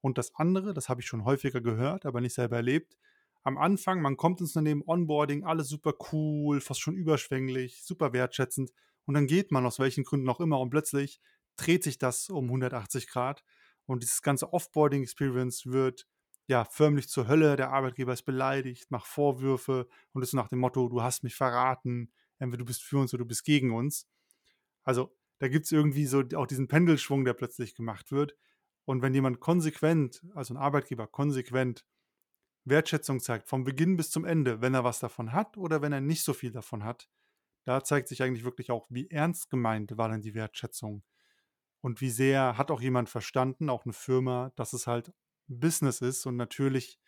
Und 0.00 0.18
das 0.18 0.34
andere, 0.36 0.72
das 0.74 0.88
habe 0.88 1.00
ich 1.00 1.06
schon 1.06 1.24
häufiger 1.24 1.60
gehört, 1.60 2.06
aber 2.06 2.20
nicht 2.20 2.34
selber 2.34 2.56
erlebt. 2.56 2.96
Am 3.42 3.58
Anfang, 3.58 4.00
man 4.02 4.16
kommt 4.16 4.40
ins 4.40 4.50
Unternehmen, 4.56 4.82
Onboarding, 4.86 5.44
alles 5.44 5.68
super 5.68 5.94
cool, 6.12 6.60
fast 6.60 6.80
schon 6.80 6.96
überschwänglich, 6.96 7.82
super 7.84 8.12
wertschätzend. 8.12 8.72
Und 9.06 9.14
dann 9.14 9.26
geht 9.26 9.50
man 9.50 9.66
aus 9.66 9.78
welchen 9.78 10.04
Gründen 10.04 10.28
auch 10.28 10.40
immer 10.40 10.60
und 10.60 10.70
plötzlich 10.70 11.20
dreht 11.56 11.82
sich 11.84 11.98
das 11.98 12.28
um 12.30 12.50
180 12.50 13.08
° 13.08 13.42
und 13.86 14.02
dieses 14.02 14.22
ganze 14.22 14.52
Offboarding-Experience 14.52 15.66
wird, 15.66 16.06
ja, 16.46 16.64
förmlich 16.64 17.08
zur 17.08 17.28
Hölle. 17.28 17.56
Der 17.56 17.70
Arbeitgeber 17.72 18.12
ist 18.12 18.22
beleidigt, 18.24 18.90
macht 18.90 19.06
Vorwürfe 19.06 19.88
und 20.12 20.22
ist 20.22 20.32
nach 20.34 20.48
dem 20.48 20.60
Motto: 20.60 20.88
„Du 20.88 21.02
hast 21.02 21.22
mich 21.24 21.34
verraten. 21.34 22.12
Entweder 22.38 22.58
du 22.60 22.64
bist 22.66 22.82
für 22.82 22.98
uns 22.98 23.12
oder 23.14 23.24
du 23.24 23.28
bist 23.28 23.44
gegen 23.44 23.72
uns.“ 23.72 24.06
Also, 24.86 25.14
da 25.38 25.48
gibt's 25.48 25.72
irgendwie 25.72 26.06
so 26.06 26.22
auch 26.36 26.46
diesen 26.46 26.68
Pendelschwung, 26.68 27.24
der 27.24 27.34
plötzlich 27.34 27.74
gemacht 27.74 28.12
wird. 28.12 28.36
Und 28.84 29.02
wenn 29.02 29.14
jemand 29.14 29.40
konsequent 29.40 30.22
also 30.34 30.54
'n 30.54 30.56
Arbeitgeber 30.58 31.06
konsequent 31.06 31.84
Wertschätzung 32.66 33.20
zeigt, 33.20 33.48
vom 33.48 33.64
Beginn 33.64 33.96
bis 33.96 34.10
zum 34.10 34.24
Ende, 34.26 34.60
wenn 34.62 34.74
er 34.74 34.84
was 34.84 35.00
davon 35.00 35.32
hat 35.32 35.56
oder 35.58 35.82
wenn 35.82 35.92
er 35.92 36.00
nicht 36.02 36.24
so 36.24 36.34
viel 36.34 36.52
davon 36.52 36.84
hat, 36.84 37.08
da 37.66 37.84
zeigt 37.84 38.08
sich 38.08 38.22
eigentlich 38.22 38.44
wirklich 38.44 38.70
auch, 38.72 38.86
wie 38.90 39.10
ernst 39.10 39.50
gemeint 39.50 39.96
war 39.98 40.08
denn 40.10 40.22
die 40.22 40.34
Wertschätzung 40.34 41.04
und 41.82 42.00
wie 42.02 42.10
sehr 42.10 42.58
hat 42.58 42.70
auch 42.72 42.80
jemand 42.82 43.10
verstanden, 43.10 43.70
auch 43.70 43.84
'ne 43.86 43.92
Firma, 43.94 44.52
dass 44.56 44.72
es 44.74 44.86
halt 44.88 45.12
Business 45.48 46.00
ist 46.02 46.26
und 46.26 46.36
natürlich, 46.36 46.98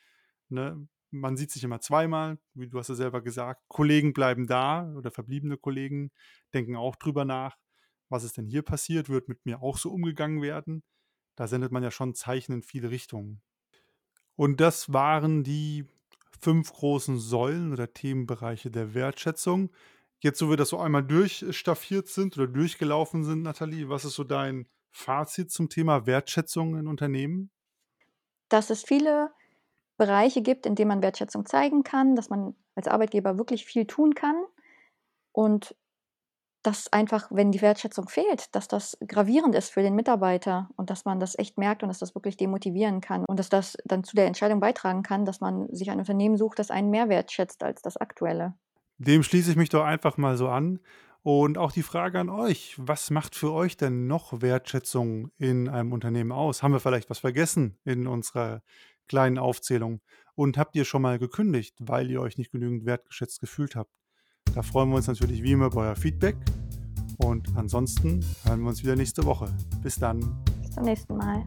ne, 0.51 0.89
man 1.13 1.37
sieht 1.37 1.51
sich 1.53 1.65
immer 1.65 1.81
zweimal, 1.81 2.39
wie 2.55 2.69
du 2.69 2.79
hast 2.79 2.89
ja 2.89 2.95
selber 2.97 3.23
gesagt. 3.23 3.63
Kollegen 3.69 4.13
bleiben 4.15 4.47
da 4.47 4.93
oder 4.95 5.11
verbliebene 5.11 5.59
Kollegen 5.59 6.11
denken 6.55 6.77
auch 6.77 6.97
drüber 6.97 7.25
nach: 7.25 7.59
„Was 8.09 8.25
ist 8.25 8.37
denn 8.39 8.47
hier 8.47 8.63
passiert? 8.63 9.09
Wird 9.09 9.29
mit 9.29 9.47
mir 9.47 9.63
auch 9.63 9.79
so 9.79 9.91
umgegangen 9.93 10.43
werden?“ 10.43 10.83
Da 11.37 11.49
sendet 11.49 11.73
man 11.73 11.83
ja 11.83 11.91
schon 11.91 12.15
Zeichen 12.15 12.53
in 12.55 12.63
viele 12.63 12.91
Richtungen. 12.91 13.43
Und 14.37 14.61
das 14.61 14.93
waren 14.93 15.45
die 15.45 15.87
5 16.41 16.73
großen 16.73 17.19
Säulen 17.19 17.73
oder 17.73 17.93
Themenbereiche 17.93 18.71
der 18.71 18.95
Wertschätzung. 18.95 19.71
Jetzt, 20.21 20.43
wo 20.43 20.51
wir 20.51 20.57
das 20.57 20.71
so 20.71 20.79
einmal 20.79 21.05
durchstaffiert 21.05 22.09
sind 22.09 22.37
oder 22.39 22.47
durchgelaufen 22.49 23.25
sind, 23.25 23.43
Nathalie, 23.43 23.89
was 23.89 24.05
ist 24.05 24.15
so 24.15 24.25
dein 24.25 24.69
Fazit 24.91 25.51
zum 25.51 25.69
Thema 25.69 26.07
Wertschätzung 26.07 26.77
in 26.77 26.87
Unternehmen? 26.87 27.51
Dass 28.49 28.71
es 28.71 28.85
viele 28.85 29.33
Bereiche 30.03 30.43
gibt, 30.43 30.67
in 30.67 30.75
denen 30.75 30.89
man 30.89 31.03
Wertschätzung 31.03 31.47
zeigen 31.47 31.85
kann, 31.85 32.17
dass 32.17 32.29
man 32.29 32.57
als 32.75 32.89
Arbeitgeber 32.89 33.39
wirklich 33.39 33.65
viel 33.65 33.87
tun 33.87 34.17
kann 34.17 34.35
und 35.31 35.77
dass 36.65 36.93
einfach, 36.93 37.29
wenn 37.31 37.53
die 37.53 37.63
Wertschätzung 37.63 38.09
fehlt, 38.09 38.53
dass 38.55 38.67
das 38.67 38.99
gravierend 39.07 39.55
ist 39.55 39.71
für 39.71 39.83
den 39.83 39.95
Mitarbeiter 39.95 40.69
und 40.77 40.91
dass 40.91 41.05
man 41.05 41.21
das 41.21 41.39
echt 41.39 41.57
merkt 41.57 41.85
und 41.85 41.89
dass 41.89 42.01
das 42.01 42.17
wirklich 42.17 42.37
demotivieren 42.37 43.01
kann 43.01 43.25
und 43.29 43.39
dass 43.39 43.49
das 43.49 43.77
dann 43.85 44.03
zu 44.03 44.17
der 44.17 44.27
Entscheidung 44.27 44.59
beitragen 44.59 45.05
kann, 45.05 45.25
dass 45.25 45.41
man 45.41 45.73
sich 45.73 45.89
ein 45.91 45.99
Unternehmen 46.01 46.37
sucht, 46.37 46.59
das 46.59 46.73
einen 46.73 46.91
mehr 46.91 47.09
wertschätzt 47.09 47.63
als 47.63 47.81
das 47.83 47.97
aktuelle. 47.97 48.55
Dem 48.99 49.23
schließe 49.23 49.53
ich 49.53 49.57
mich 49.57 49.69
doch 49.69 49.85
einfach 49.85 50.17
mal 50.17 50.37
so 50.37 50.49
an. 50.49 50.81
Und 51.25 51.57
auch 51.57 51.71
die 51.71 51.85
Frage 51.85 52.19
an 52.19 52.29
euch: 52.29 52.75
Was 52.79 53.11
macht 53.11 53.37
für 53.37 53.53
euch 53.53 53.77
denn 53.77 54.09
noch 54.09 54.43
Wertschätzung 54.43 55.31
in 55.39 55.69
einem 55.69 55.93
Unternehmen 55.93 56.33
aus? 56.33 56.65
Haben 56.65 56.73
wir 56.73 56.81
vielleicht 56.81 57.11
was 57.11 57.21
vergessen 57.21 57.79
in 57.85 58.09
unserer 58.09 58.63
kleinen 59.13 59.37
Aufzählung? 59.37 60.01
Und 60.35 60.57
habt 60.57 60.75
ihr 60.75 60.87
schon 60.87 61.03
mal 61.03 61.19
gekündigt, 61.19 61.77
weil 61.81 62.11
ihr 62.11 62.23
euch 62.23 62.39
nicht 62.39 62.51
genügend 62.51 62.87
wertgeschätzt 62.87 63.41
gefühlt 63.41 63.77
habt? 63.77 63.91
Da 64.55 64.63
freuen 64.63 64.89
wir 64.89 64.97
uns 64.97 65.07
natürlich 65.07 65.43
wie 65.43 65.53
immer 65.53 65.67
über 65.67 65.83
euer 65.83 65.97
Feedback. 65.97 66.37
Und 67.19 67.47
ansonsten 67.55 68.25
hören 68.45 68.63
wir 68.63 68.71
uns 68.71 68.83
wieder 68.83 68.97
nächste 68.97 69.25
Woche. 69.27 69.55
Bis 69.83 69.97
dann. 69.97 70.43
Bis 70.63 70.71
zum 70.71 70.85
nächsten 70.85 71.17
Mal. 71.19 71.45